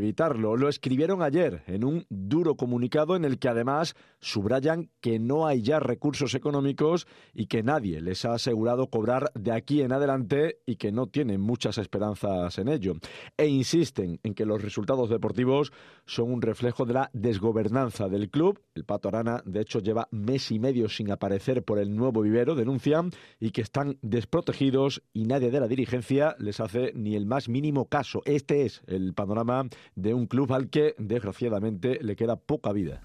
[0.00, 0.56] evitarlo.
[0.56, 5.62] Lo escribieron ayer en un duro comunicado en el que además subrayan que no hay
[5.62, 10.76] ya recursos económicos y que nadie les ha asegurado cobrar de aquí en adelante y
[10.76, 12.94] que no tienen muchas esperanzas en ello.
[13.36, 15.72] E insisten en que los resultados deportivos
[16.06, 18.60] son un reflejo de la desgobernanza del club.
[18.74, 22.54] El Pato Arana, de hecho, lleva mes y medio sin aparecer por el nuevo vivero,
[22.54, 27.48] denuncian, y que están desprotegidos y nadie de la dirigencia les hace ni el más
[27.48, 28.22] mínimo caso.
[28.24, 33.02] Este es el panorama de un club al que, desgraciadamente, le queda poca vida.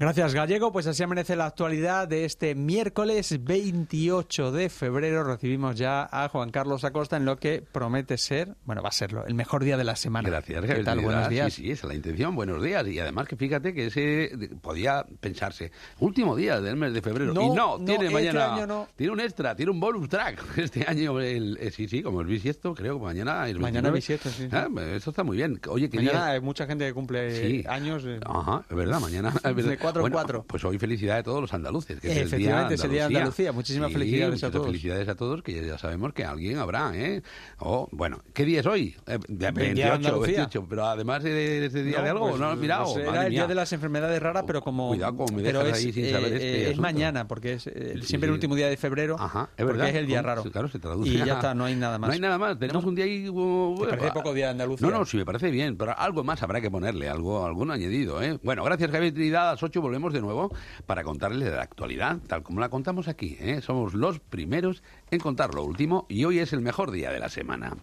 [0.00, 0.72] Gracias, Gallego.
[0.72, 5.24] Pues así amanece la actualidad de este miércoles 28 de febrero.
[5.24, 9.26] Recibimos ya a Juan Carlos Acosta en lo que promete ser, bueno, va a serlo,
[9.26, 10.26] el mejor día de la semana.
[10.26, 11.00] Gracias, ¿Qué tal?
[11.00, 11.52] Buenos días.
[11.52, 12.34] Sí, sí, esa es la intención.
[12.34, 12.86] Buenos días.
[12.88, 14.30] Y además que fíjate que ese
[14.62, 17.34] podía pensarse, último día del mes de febrero.
[17.34, 18.54] No, y no, no, tiene este mañana.
[18.54, 18.88] año no.
[18.96, 20.42] Tiene un extra, tiene un bonus track.
[20.56, 23.96] Este año, el, eh, sí, sí, como el bisiesto, creo que mañana es Mañana 29.
[23.96, 24.48] bisiesto, sí, sí.
[24.50, 25.60] Ah, eso está muy bien.
[25.68, 26.32] Oye, ¿qué Mañana día?
[26.32, 27.64] hay mucha gente que cumple Sí.
[27.68, 28.02] años.
[28.06, 29.28] eh, Ajá, es verdad, mañana.
[29.44, 29.89] es verdad.
[29.90, 30.44] De cuatro en Bueno, cuatro.
[30.46, 32.00] Pues hoy felicidad a todos los andaluces.
[32.00, 33.52] Que es el Efectivamente, es el día de Andalucía.
[33.52, 34.66] Muchísimas Sí, felicidades a todos.
[34.66, 37.22] felicidades a todos, que ya, sabemos que alguien habrá, ¿eh?
[37.58, 38.96] O, bueno, ¿qué día es hoy?
[39.06, 40.36] Eh, de- El día de 28, Andalucía.
[40.38, 42.98] 28, pero además de ese día no, de algo, pues, ¿no lo has mirado?
[42.98, 44.88] era el día de las enfermedades raras, pero como.
[44.88, 47.94] Cuidado, como me pero es, ahí sin saber eh, este es mañana, porque es eh,
[48.00, 48.36] Sí, siempre el sí.
[48.36, 49.16] último día de febrero.
[49.18, 49.88] Ajá, es porque verdad.
[49.88, 50.42] es el día raro.
[50.44, 51.10] Claro, se traduce.
[51.10, 52.08] Y ya está, no hay nada más.
[52.08, 52.58] No hay nada más.
[52.58, 53.28] Tenemos un día ahí.
[53.28, 54.88] uh, ¿Te parece uh, poco día de Andalucía?
[54.88, 58.22] No, no, sí me parece bien, pero algo más habrá que ponerle, algo, algún añadido,
[58.22, 58.38] ¿eh?
[58.42, 60.50] Bueno, gracias Javier Trinidad, a las 8 volvemos de nuevo
[60.86, 63.60] para contarles de la actualidad, tal como la contamos aquí, ¿eh?
[63.60, 67.28] Somos los primeros en contar lo último y hoy es el mejor día de la
[67.28, 67.76] semana.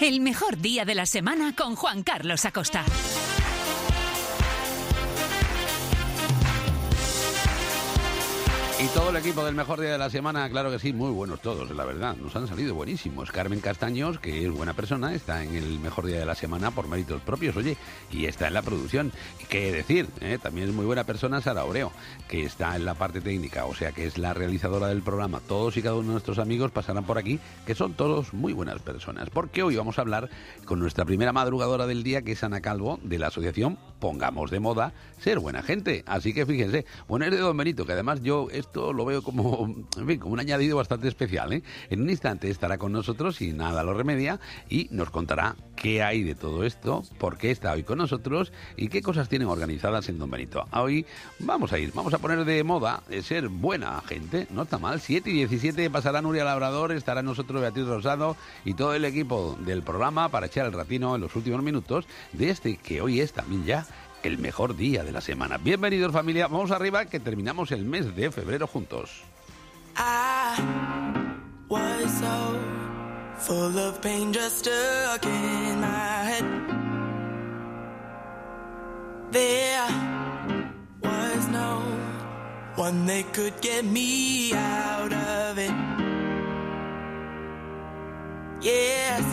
[0.00, 2.84] El mejor día de la semana con Juan Carlos Acosta.
[9.08, 11.86] El equipo del mejor día de la semana, claro que sí, muy buenos todos, la
[11.86, 12.14] verdad.
[12.16, 13.32] Nos han salido buenísimos.
[13.32, 16.88] Carmen Castaños, que es buena persona, está en el mejor día de la semana por
[16.88, 17.78] méritos propios, oye,
[18.12, 19.10] y está en la producción.
[19.48, 20.38] Qué decir, ¿eh?
[20.40, 21.90] también es muy buena persona Sara Oreo,
[22.28, 25.40] que está en la parte técnica, o sea que es la realizadora del programa.
[25.40, 28.82] Todos y cada uno de nuestros amigos pasarán por aquí, que son todos muy buenas
[28.82, 29.30] personas.
[29.30, 30.28] Porque hoy vamos a hablar
[30.66, 34.60] con nuestra primera madrugadora del día, que es Ana Calvo, de la asociación Pongamos de
[34.60, 36.04] Moda Ser Buena Gente.
[36.06, 39.74] Así que fíjense, bueno, es de Don Benito, que además yo esto lo veo como,
[39.96, 41.54] en como un añadido bastante especial.
[41.54, 41.62] ¿eh?
[41.88, 46.22] En un instante estará con nosotros y nada lo remedia y nos contará qué hay
[46.22, 50.18] de todo esto, por qué está hoy con nosotros y qué cosas tienen organizadas en
[50.18, 50.66] Don Benito.
[50.72, 51.06] Hoy
[51.38, 55.00] vamos a ir, vamos a poner de moda de ser buena gente, no está mal.
[55.00, 59.82] 7 y 17 pasará Nuria Labrador, estará nosotros Beatriz Rosado y todo el equipo del
[59.82, 63.64] programa para echar el ratino en los últimos minutos de este que hoy es también
[63.64, 63.86] ya
[64.22, 65.58] el mejor día de la semana.
[65.58, 69.22] Bienvenidos familia, vamos arriba que terminamos el mes de febrero juntos.
[82.78, 85.72] One that could get me out of it.
[88.62, 89.24] Yes,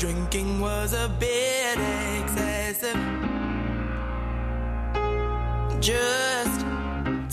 [0.00, 1.76] drinking was a bit
[2.18, 2.96] excessive.
[5.78, 6.60] Just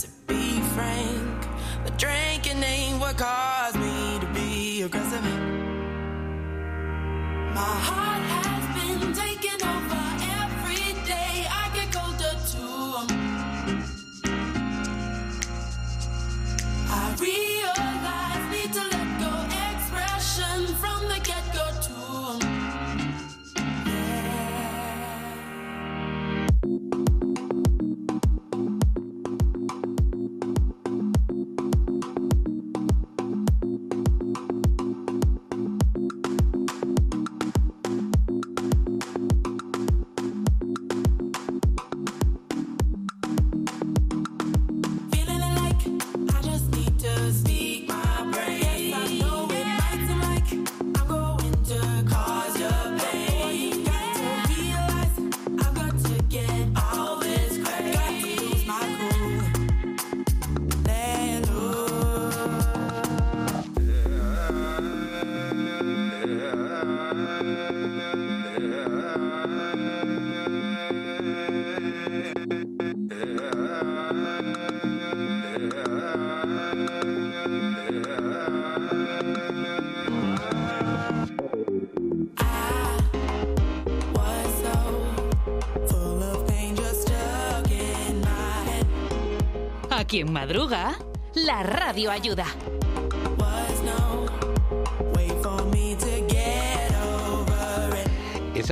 [0.01, 1.47] to be frank,
[1.85, 5.23] the drinking ain't what caused me to be aggressive.
[7.55, 8.56] My heart
[90.37, 90.93] madruga,
[91.33, 92.45] la radio ayuda.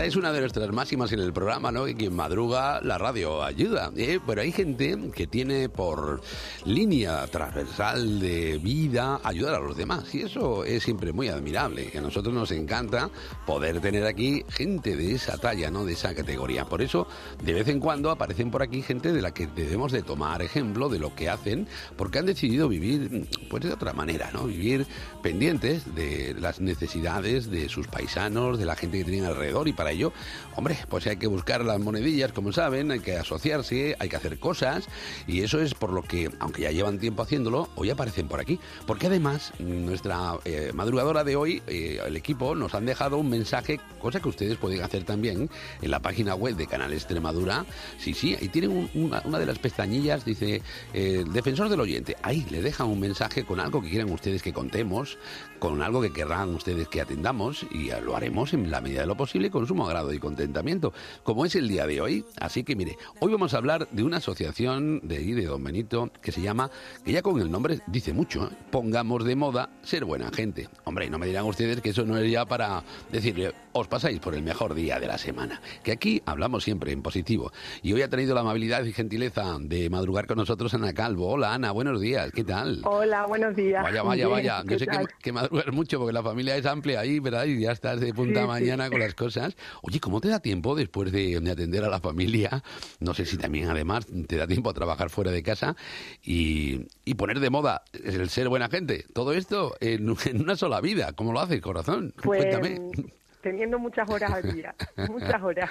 [0.06, 1.86] Es una de nuestras máximas en el programa, ¿no?
[1.86, 3.92] Que quien madruga, la radio ayuda.
[3.98, 4.20] ¿eh?
[4.24, 6.22] Pero hay gente que tiene por
[6.64, 10.14] línea transversal de vida ayudar a los demás.
[10.14, 11.92] Y eso es siempre muy admirable.
[11.98, 13.10] A nosotros nos encanta
[13.48, 15.86] poder tener aquí gente de esa talla, ¿no?
[15.86, 16.66] De esa categoría.
[16.66, 17.08] Por eso,
[17.44, 20.88] de vez en cuando aparecen por aquí gente de la que debemos de tomar ejemplo
[20.88, 21.68] de lo que hacen,
[21.98, 24.44] porque han decidido vivir, pues de otra manera, ¿no?
[24.44, 24.86] Vivir
[25.24, 29.68] pendientes de las necesidades de sus paisanos, de la gente que tienen alrededor.
[29.68, 30.14] Y para ello,
[30.56, 34.40] hombre, pues hay que buscar las monedillas, como saben, hay que asociarse, hay que hacer
[34.40, 34.88] cosas.
[35.28, 38.60] Y eso es por lo que, aunque ya llevan tiempo haciéndolo, hoy aparecen por aquí.
[38.86, 43.80] Porque además, nuestra eh, madrugadora de hoy, eh, el equipo, nos han dejado un mensaje,
[44.00, 45.50] cosa que ustedes pueden hacer también
[45.82, 47.66] en la página web de Canal Extremadura.
[47.98, 48.90] Sí, sí, ahí tienen un-
[49.26, 50.62] una, de las pestañillas, dice,
[50.94, 52.16] eh, defensor del oyente.
[52.22, 55.18] Ahí le dejan un mensaje con algo que quieran ustedes que contemos,
[55.60, 59.16] con algo que querrán ustedes que atendamos y lo haremos en la medida de lo
[59.16, 60.94] posible con sumo agrado y contentamiento,
[61.24, 62.26] como es el día de hoy.
[62.40, 66.12] Así que mire, hoy vamos a hablar de una asociación de ahí, de Don Benito,
[66.22, 66.70] que se llama,
[67.04, 68.50] que ya con el nombre dice mucho, ¿eh?
[68.72, 70.70] pongamos de moda ser buena gente.
[70.84, 74.36] Hombre, no me dirán ustedes que eso no es ya para decirle, os pasáis por
[74.36, 75.62] el mejor día de la semana.
[75.84, 77.52] Que aquí hablamos siempre en positivo.
[77.82, 81.28] Y hoy ha tenido la amabilidad y gentileza de madrugar con nosotros Ana Calvo.
[81.32, 82.82] Hola Ana, buenos días, ¿qué tal?
[82.84, 83.84] Hola, buenos días.
[83.84, 84.64] Vaya, vaya, bien, vaya.
[84.68, 87.46] ¿qué Yo sé que, que madrugas mucho porque la familia es amplia ahí, ¿verdad?
[87.46, 88.48] Y ya estás de punta Sí, sí.
[88.48, 89.56] mañana con las cosas.
[89.82, 92.64] Oye, ¿cómo te da tiempo después de, de atender a la familia?
[93.00, 95.76] No sé si también además te da tiempo a trabajar fuera de casa
[96.24, 99.06] y, y poner de moda el ser buena gente.
[99.14, 101.14] Todo esto en, en una sola vida.
[101.14, 102.14] ¿Cómo lo haces, corazón?
[102.24, 102.80] Pues Cuéntame.
[103.42, 104.74] teniendo muchas horas al día,
[105.10, 105.70] muchas horas,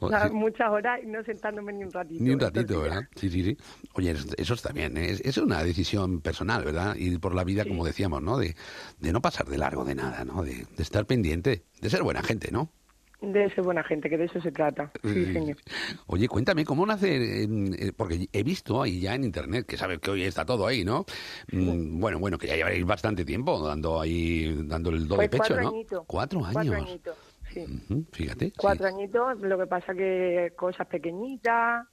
[0.00, 0.34] muchas, sí.
[0.34, 2.22] muchas horas y no sentándome ni un ratito.
[2.22, 2.80] Ni un estos ratito.
[2.82, 3.02] ¿verdad?
[3.16, 3.56] Sí, sí, sí.
[3.94, 4.96] Oye, eso- eso está bien.
[4.98, 5.10] ¿eh?
[5.12, 6.94] Es, es una decisión personal, ¿verdad?
[6.96, 8.36] Ir por la vida, como decíamos, ¿no?
[8.38, 8.54] De,
[8.98, 10.42] de no pasar de largo de nada, ¿no?
[10.42, 12.70] De, de estar pendiente, de ser buena gente, ¿no?
[13.22, 14.90] De ser buena gente, que de eso se trata.
[15.02, 15.56] Sí, señor.
[16.06, 17.42] Oye, cuéntame, ¿cómo nace?
[17.42, 20.66] en- eh, porque he visto ahí ya en internet, que sabes que hoy está todo
[20.66, 21.04] ahí, ¿no?
[21.52, 25.30] Mm, Bueno, bueno, que ya llevaréis bastante tiempo dando ahí, dando el do de Pues
[25.30, 25.68] pecho, cuatro ¿no?
[25.68, 26.04] añitos.
[26.06, 26.54] Cuatro años.
[26.54, 27.16] Cuatro añitos,
[27.52, 27.66] sí.
[28.12, 28.52] Fíjate.
[28.56, 28.94] Cuatro sí.
[28.94, 31.86] añitos, lo que pasa que cosas pequeñitas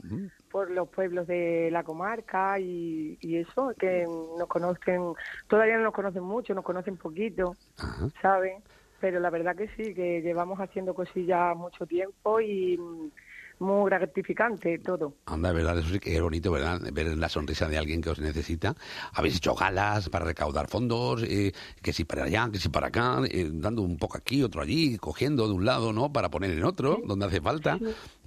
[0.50, 4.06] por los pueblos de la comarca y, y eso, que
[4.40, 5.12] nos conocen,
[5.50, 8.08] todavía no nos conocen mucho, nos conocen poquito, Ajá.
[8.22, 8.64] ¿saben?
[9.00, 13.12] Pero la verdad que sí, que llevamos haciendo cosillas mucho tiempo y mm,
[13.60, 15.14] muy gratificante todo.
[15.26, 16.80] Anda, verdad, eso sí que es bonito, ¿verdad?
[16.94, 18.76] Ver la sonrisa de alguien que os necesita.
[19.14, 21.52] Habéis hecho galas para recaudar fondos, eh,
[21.82, 24.98] que si para allá, que si para acá, eh, dando un poco aquí, otro allí,
[24.98, 26.12] cogiendo de un lado, ¿no?
[26.12, 27.78] Para poner en otro, donde hace falta.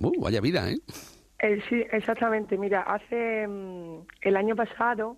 [0.01, 0.79] Uh, vaya vida, ¿eh?
[1.41, 2.59] Eh, sí, exactamente.
[2.59, 5.17] Mira, hace mm, el año pasado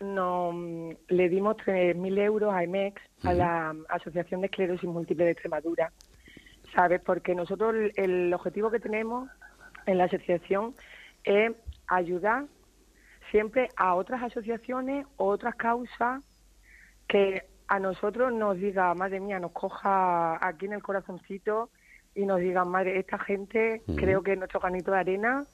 [0.00, 5.92] mm, le dimos 3.000 euros a EMEX, a la Asociación de Esclerosis Múltiple de Extremadura,
[6.74, 7.00] ¿sabes?
[7.00, 9.28] Porque nosotros el, el objetivo que tenemos
[9.86, 10.74] en la asociación
[11.24, 11.52] es
[11.86, 12.46] ayudar
[13.30, 16.22] siempre a otras asociaciones o otras causas
[17.06, 21.70] que a nosotros nos diga, madre mía, nos coja aquí en el corazoncito
[22.14, 25.44] y nos diga, madre, esta gente creo que nuestro granito de arena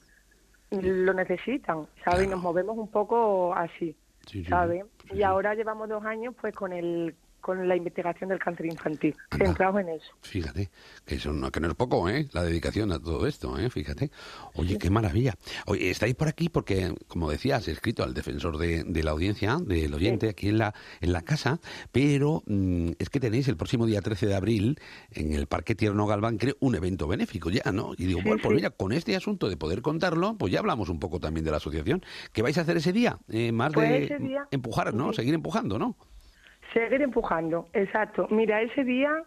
[0.71, 2.25] lo necesitan, ¿sabes?
[2.25, 3.95] Y nos movemos un poco así,
[4.25, 4.45] Sí.
[5.13, 9.45] Y ahora llevamos dos años pues con el con la investigación del cáncer infantil, Anda.
[9.45, 10.07] centrados en eso.
[10.21, 10.71] Fíjate,
[11.05, 12.27] que, eso no, que no es poco, ¿eh?
[12.31, 13.69] La dedicación a todo esto, ¿eh?
[13.69, 14.09] Fíjate.
[14.55, 15.35] Oye, qué maravilla.
[15.67, 19.57] Oye, estáis por aquí porque, como decías, he escrito al defensor de, de la audiencia,
[19.63, 21.59] del oyente, aquí en la, en la casa,
[21.91, 24.79] pero mm, es que tenéis el próximo día 13 de abril,
[25.11, 27.93] en el Parque Tierno Galván, creo, un evento benéfico ya, ¿no?
[27.95, 30.89] Y digo, Sí, bueno, pues mira, con este asunto de poder contarlo, pues ya hablamos
[30.89, 32.03] un poco también de la asociación.
[32.33, 33.19] ¿Qué vais a hacer ese día?
[33.29, 35.13] Eh, más Pues de día- empujar, ¿no?
[35.13, 35.95] Seguir empujando, ¿no?
[36.73, 38.27] Seguir empujando, exacto.
[38.29, 39.23] Mira, ese día,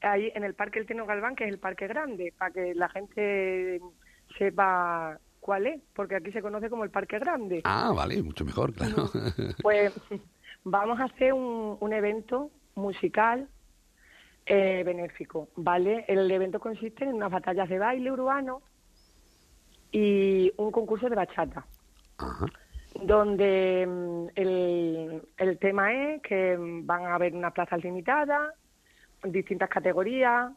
[0.00, 2.88] ahí en el Parque El Teno Galván, que es el parque grande, para que la
[2.88, 3.80] gente
[4.38, 7.62] sepa cuál es, porque aquí se conoce como el Parque Grande.
[7.64, 9.10] Ah, vale, mucho mejor, claro.
[9.60, 9.92] Pues
[10.64, 13.48] vamos a hacer un, un evento musical
[14.46, 16.04] eh, benéfico, ¿vale?
[16.08, 18.62] El evento consiste en unas batallas de baile urbano
[19.92, 21.66] y un concurso de bachata
[22.18, 22.46] Ajá.
[23.00, 28.54] Donde mm, el, el tema es que mm, van a haber unas plazas limitadas,
[29.24, 30.52] distintas categorías,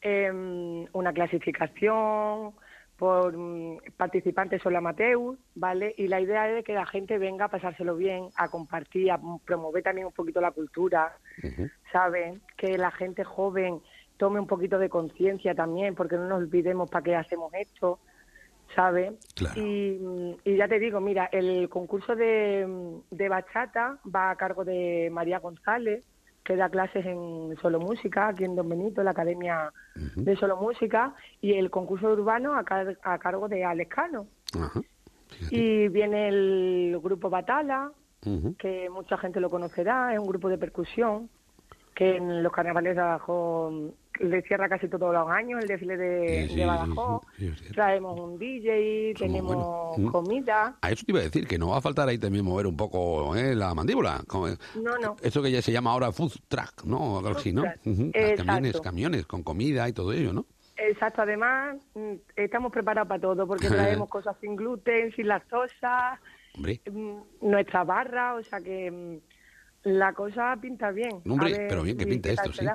[0.00, 2.52] em, una clasificación
[2.96, 5.94] por mm, participantes solo amateur, ¿vale?
[5.96, 9.20] Y la idea es de que la gente venga a pasárselo bien, a compartir, a
[9.44, 11.68] promover también un poquito la cultura, Ujú.
[11.92, 12.40] ¿sabes?
[12.56, 13.80] Que la gente joven
[14.16, 17.98] tome un poquito de conciencia también, porque no nos olvidemos para qué hacemos esto,
[18.74, 19.12] ¿sabes?
[19.34, 19.60] Claro.
[19.60, 22.66] Y, y ya te digo, mira, el concurso de,
[23.10, 26.04] de bachata va a cargo de María González,
[26.42, 31.14] que da clases en Solo Música, aquí en Don Benito, la Academia de Solo Música,
[31.40, 34.26] y el concurso urbano a, car- a cargo de Alex Cano.
[35.50, 37.90] Y viene el grupo Batala,
[38.58, 41.28] que mucha gente lo conocerá, es un grupo de percusión
[41.94, 46.48] que en los carnavales de Badajoz le cierra casi todos los años el desfile de,
[46.48, 47.22] Sí, de Badajoz.
[47.38, 47.52] sí.
[47.72, 49.98] Traemos un DJ, tenemos.
[49.98, 50.08] Mm.
[50.08, 50.76] comida.
[50.80, 52.76] A eso te iba a decir, que no va a faltar ahí también mover un
[52.76, 53.54] poco ¿eh?
[53.54, 54.22] la mandíbula.
[54.76, 55.16] No, no.
[55.22, 57.18] Eso que ya se llama ahora food truck, ¿no?
[57.18, 57.64] Algo así, ¿no?
[58.36, 60.46] Camiones, camiones con comida y todo ello, ¿no?
[60.76, 66.20] Exacto, además mm, estamos preparados para todo porque traemos cosas sin gluten, sin lactosa,
[66.56, 69.20] Hombre, mm, nuestra barra, o sea que
[69.84, 71.20] la cosa pinta bien.
[71.28, 72.66] Hombre, ver pero bien que pinta esto, sí.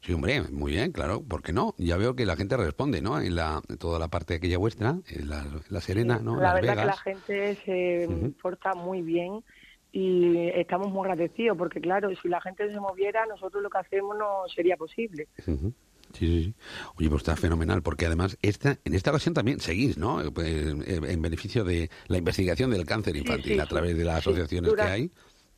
[0.00, 1.74] Sí, hombre, muy bien, claro, ¿por qué no?
[1.76, 3.20] Ya veo que la gente responde, ¿no?
[3.20, 6.36] En la, toda la parte aquella vuestra, en la, la Serena, ¿no?
[6.36, 7.00] La Las verdad que la Vegas.
[7.02, 9.42] gente se porta muy bien
[9.90, 14.16] y estamos muy agradecidos porque claro, si la gente se moviera, nosotros lo que hacemos
[14.16, 15.26] no sería posible.
[15.46, 15.72] Ujú.
[16.12, 16.54] Sí, sí, sí.
[16.96, 20.22] Oye, pues está fenomenal, porque además esta, en esta ocasión también seguís, ¿no?
[20.22, 24.04] Eh, pues, eh, en beneficio de la investigación del cáncer infantil sí, a través de
[24.04, 24.30] las sí.
[24.30, 25.10] asociaciones Dura- que hay.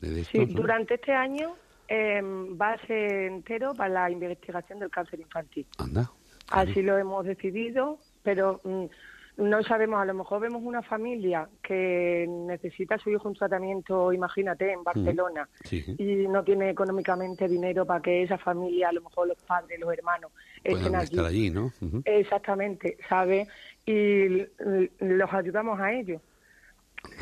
[0.09, 1.55] De Sí, durante este año
[1.87, 2.21] eh,
[2.59, 5.65] va a ser entero para la investigación del cáncer infantil.
[5.77, 6.09] Anda.
[6.49, 8.85] Así lo hemos decidido, pero mm,
[9.37, 14.11] no sabemos, a lo mejor vemos una familia que necesita a su hijo un tratamiento,
[14.11, 15.83] imagínate, en Barcelona, Sí.
[15.97, 19.91] y no tiene económicamente dinero para que esa familia, a lo mejor los padres, los
[19.93, 20.31] hermanos,
[20.63, 21.05] estén allí.
[21.15, 21.71] estar allí, ¿no?
[21.81, 22.01] Ujú.
[22.03, 23.47] Exactamente, ¿sabe?
[23.85, 24.45] Y
[24.99, 26.21] los ayudamos a ellos.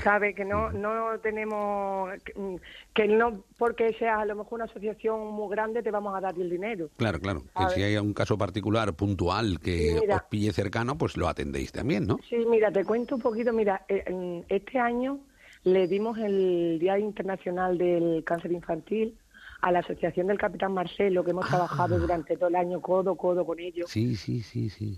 [0.04, 0.34] ¿Sabe?
[0.34, 2.12] Que no, no tenemos.
[2.24, 6.22] Que, mm, no porque seas a lo mejor una asociación muy grande te vamos a
[6.22, 6.90] dar el dinero.
[6.98, 7.44] Claro, claro.
[7.58, 10.18] Que si hay un caso particular, puntual, que Mira.
[10.18, 12.20] os pille cercano, pues lo atendéis también, ¿no?
[12.30, 13.54] Sí, mira, te cuento un poquito.
[13.54, 15.20] Mira, eh, en este año
[15.64, 19.18] le dimos el Día Internacional del Cáncer Infantil
[19.62, 23.46] a la Asociación del Capitán Marcelo, que hemos trabajado durante todo el año codo codo
[23.46, 23.90] con ellos.
[23.90, 24.98] Sí, sí, sí, sí.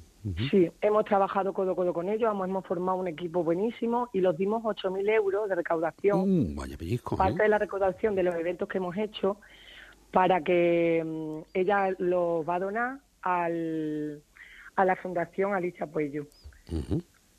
[0.52, 4.22] Sí, hemos trabajado codo a codo con ellos, hemos, hemos formado un equipo buenísimo y
[4.22, 7.44] los dimos 8.000 euros de recaudación, Mm, vaya pellizco, parte ¿eh?
[7.44, 9.38] de la recaudación de los eventos que hemos hecho,
[10.12, 14.22] para que mm, ella los va a donar al,
[14.76, 16.28] a la Fundación Alicia Puello,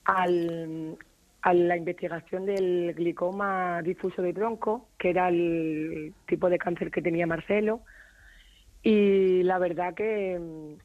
[0.04, 0.96] al,
[1.42, 7.02] a la investigación del glicoma difuso de tronco, que era el tipo de cáncer que
[7.02, 7.80] tenía Marcelo.
[8.82, 10.76] Y la verdad que,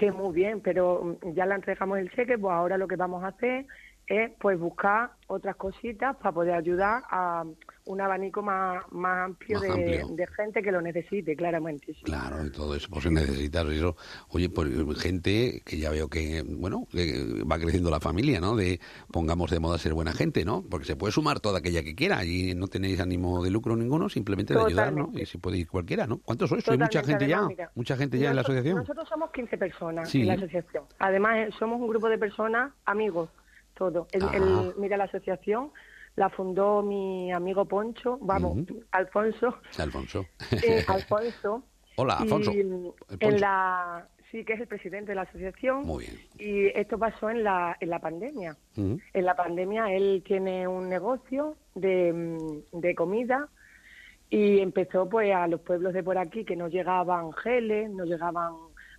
[0.00, 3.28] que muy bien, pero ya le entregamos el cheque, pues ahora lo que vamos a
[3.28, 3.66] hacer
[4.06, 7.44] es pues buscar otras cositas para poder ayudar a
[7.90, 10.08] un abanico más, más amplio, Más de, amplio.
[10.16, 11.92] de gente que lo necesite, claramente.
[11.92, 12.02] sí.
[12.04, 13.96] Claro, y todo eso, pues se necesita eso.
[14.28, 14.68] Oye, pues
[15.00, 18.54] gente que ya veo que, bueno, que va creciendo la familia, ¿no?
[18.54, 18.78] De
[19.12, 20.62] pongamos de moda ser buena gente, ¿no?
[20.70, 24.08] Porque se puede sumar toda aquella que quiera y no tenéis ánimo de lucro ninguno,
[24.08, 25.10] simplemente de ayudar, ¿no?
[25.14, 26.18] Y si puede ir cualquiera, ¿no?
[26.18, 26.62] ¿Cuántos sois?
[26.64, 27.42] ¿Sois mucha gente ya?
[27.42, 28.76] mira, ¿Mucha gente ya en la asociación?
[28.76, 30.20] Nosotros somos 15 personas Sí.
[30.20, 30.84] en la asociación.
[31.00, 33.30] Además, somos un grupo de personas, amigos,
[33.74, 34.06] todo.
[34.12, 34.30] El- Ah.
[34.34, 35.70] el- mira, la asociación
[36.20, 38.58] la fundó mi amigo Poncho, vamos.
[38.90, 39.56] Alfonso.
[39.78, 40.26] Alfonso.
[40.52, 41.64] eh, Alfonso.
[41.96, 42.52] Hola, Alfonso.
[42.52, 45.86] Y, en la, sí, que es el presidente de la asociación.
[45.86, 46.18] Muy bien.
[46.38, 48.54] Y esto pasó en la, en la pandemia.
[48.76, 53.48] En la pandemia él tiene un negocio de, mm, de comida
[54.28, 58.52] y empezó pues a los pueblos de por aquí que no llegaban geles, no llegaban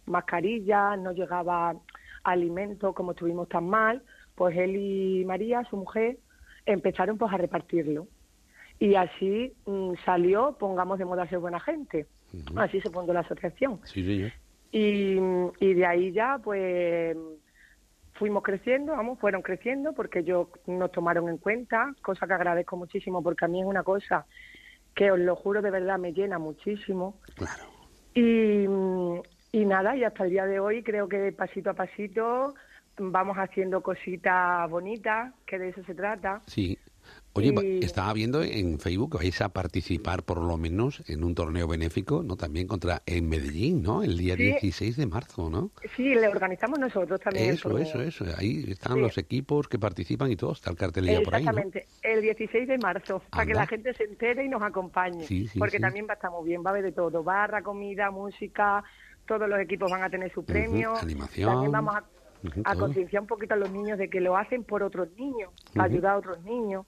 [0.08, 1.75] mascarillas, no llegaba
[2.24, 4.01] alimentos como estuvimos tan mal,
[4.34, 6.18] pues él y María, su mujer,
[6.65, 8.08] empezaron pues a repartirlo.
[8.80, 12.08] Y así mm, salió, pongamos de moda ser buena gente.
[12.56, 13.80] Así se fundó la asociación.
[13.84, 14.32] Sí, sí.
[14.72, 15.20] Y,
[15.60, 17.18] y de ahí ya, pues,
[18.13, 23.24] fuimos creciendo, vamos, fueron creciendo porque ellos nos tomaron en cuenta, cosa que agradezco muchísimo
[23.24, 24.25] porque a mí es una cosa
[24.94, 27.20] que os lo juro de verdad me llena muchísimo.
[27.36, 27.63] Claro.
[28.13, 28.65] Y,
[29.51, 32.53] y nada, y hasta el día de hoy creo que pasito a pasito
[33.12, 36.41] vamos haciendo cositas bonitas, que de eso se trata.
[36.46, 36.77] Sí.
[37.34, 41.34] Oye, Y- estaba viendo en Facebook que vais a participar por lo menos en un
[41.34, 42.36] torneo benéfico, ¿no?
[42.36, 44.03] También contra en Medellín, ¿no?
[44.03, 44.43] El día Sí.
[44.43, 45.72] 16 de marzo, ¿no?
[45.96, 47.51] Sí, le organizamos nosotros también.
[47.51, 48.25] Eso, eso, eso.
[48.38, 49.00] Ahí están Sí.
[49.00, 50.51] los equipos que participan y todo.
[50.51, 51.51] Está el cartelilla por ahí, ¿no?
[51.51, 55.25] Exactamente, el 16 de marzo, para que la gente se entere y nos acompañe.
[55.25, 57.62] Sí, sí, porque también va a estar muy bien, va a haber de todo, barra,
[57.63, 58.84] comida, música,
[59.25, 60.96] todos los equipos van a tener su premio.
[60.98, 61.50] animación.
[61.50, 62.03] También vamos a,
[62.63, 65.86] a concienciar un poquito a los niños de que lo hacen por otros niños, para
[65.86, 66.86] ayudar a otros niños.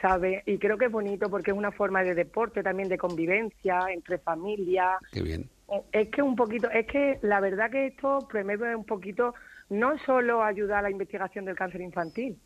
[0.00, 0.42] ¿sabe?
[0.44, 4.18] Y creo que es bonito porque es una forma de deporte también, de convivencia entre
[4.18, 4.98] familias.
[5.12, 5.48] Qué bien.
[5.72, 9.34] Eh, Es que un poquito, es que la verdad que esto promueve un poquito
[9.70, 12.36] no solo ayudar a la investigación del cáncer infantil,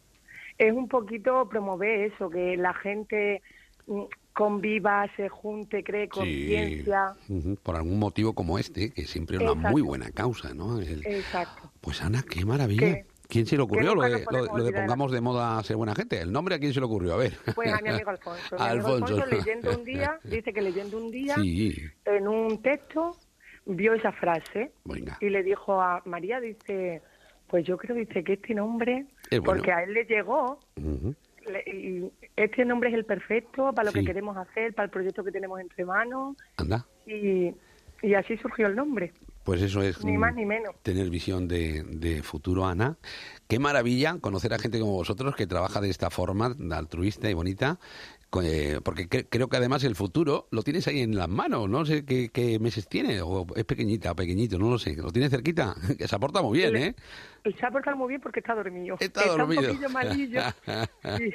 [0.56, 3.42] es un poquito promover eso, que la gente
[3.86, 4.02] mm,
[4.38, 7.12] conviva, se junte, cree conciencia.
[7.26, 9.72] Sí, por algún motivo como este, que siempre es una Exacto.
[9.72, 10.78] muy buena causa, ¿no?
[10.80, 11.72] El- Exacto.
[11.80, 12.94] Pues Ana, qué maravilla.
[12.94, 13.06] ¿Qué?
[13.26, 16.20] ¿Quién se le ocurrió lo de, lo, lo de pongamos de moda ser buena gente?
[16.20, 17.14] ¿El nombre a quién se le ocurrió?
[17.14, 17.32] A ver.
[17.54, 18.56] Pues a mi amigo Alfonso.
[18.56, 19.14] Mi A amigo Alfonso.
[19.16, 23.16] Alfonso, leyendo un día, dice que leyendo un día, Sí, en un texto,
[23.66, 25.18] vio esa frase venga.
[25.20, 27.02] y le dijo a María, dice,
[27.48, 29.44] pues yo creo, dice, que este nombre, Es bueno.
[29.60, 31.14] porque a él le llegó, Ujú.
[31.50, 32.10] le- y
[32.44, 34.00] este nombre es el perfecto para lo Sí.
[34.00, 36.86] que queremos hacer, para el proyecto que tenemos entre manos, Anda.
[37.06, 37.52] y,
[38.02, 39.12] y así surgió el nombre,
[39.44, 40.74] Pues eso es ni más ni menos.
[40.82, 42.96] tener visión de, de futuro, Ana.
[43.48, 47.78] Qué maravilla conocer a gente como vosotros que trabaja de esta forma, altruista y bonita,
[48.42, 51.68] eh, porque cre- creo que además el futuro lo tienes ahí en las manos.
[51.68, 54.94] No sé qué, qué meses tiene, o es pequeñita pequeñito, no lo sé.
[54.96, 56.94] Lo tienes cerquita, que se aporta muy bien, ¿eh?
[57.58, 58.96] Se ha portado muy bien porque está dormido.
[59.00, 59.62] Está dormido.
[59.62, 60.40] un poquillo malillo.
[61.16, 61.32] sí,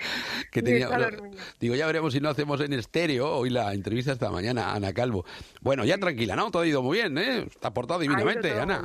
[0.51, 1.38] que tenía- está dormido.
[1.59, 4.93] digo, ya veremos si no hacemos en estéreo hoy la entrevista esta mañana a Ana
[4.93, 5.25] Calvo.
[5.62, 6.51] Bueno, ya tranquila, ¿no?
[6.51, 7.43] Todo ha ido muy bien, ¿eh?
[7.50, 8.81] Está portado Ha divinamente, todo Ana.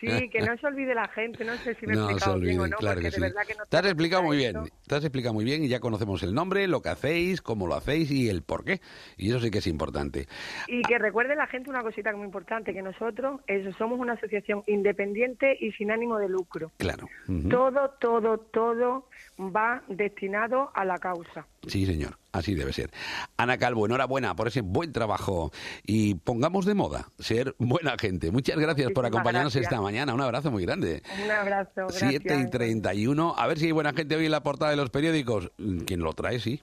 [0.00, 2.40] sí, que no se olvide la gente, no sé si me he No se explicado
[2.40, 3.20] bien o no, claro que de sí.
[3.20, 5.80] verdad que no Te has explicado muy bien, te has explicado muy bien y ya
[5.80, 8.80] conocemos el nombre, lo que hacéis, cómo lo hacéis y el por qué.
[9.16, 10.28] Y eso sí que es importante.
[10.68, 14.62] Y que recuerde la gente una cosita muy importante, que nosotros eso, somos una asociación
[14.66, 16.70] independiente y sin ánimo de lucro.
[16.76, 17.08] Claro.
[17.48, 21.46] Todo, todo, todo va destinado a la causa.
[21.66, 22.90] Sí, señor, así debe ser.
[23.36, 25.50] Ana Calvo, enhorabuena por ese buen trabajo
[25.84, 28.30] y pongamos de moda ser buena gente.
[28.30, 29.72] Muchas gracias por acompañarnos gracias.
[29.72, 30.14] esta mañana.
[30.14, 31.02] Un abrazo muy grande.
[31.22, 32.10] Un abrazo, gracias.
[32.10, 33.34] 7 y 31.
[33.36, 35.50] A ver si hay buena gente hoy en la portada de los periódicos.
[35.58, 36.62] Mm, Quien lo trae, sí.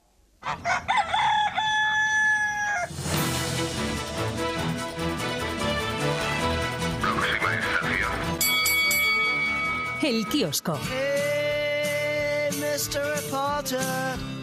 [10.07, 10.79] El kiosco.
[10.89, 13.15] Hey, Mr.
[13.15, 14.36] Reporter?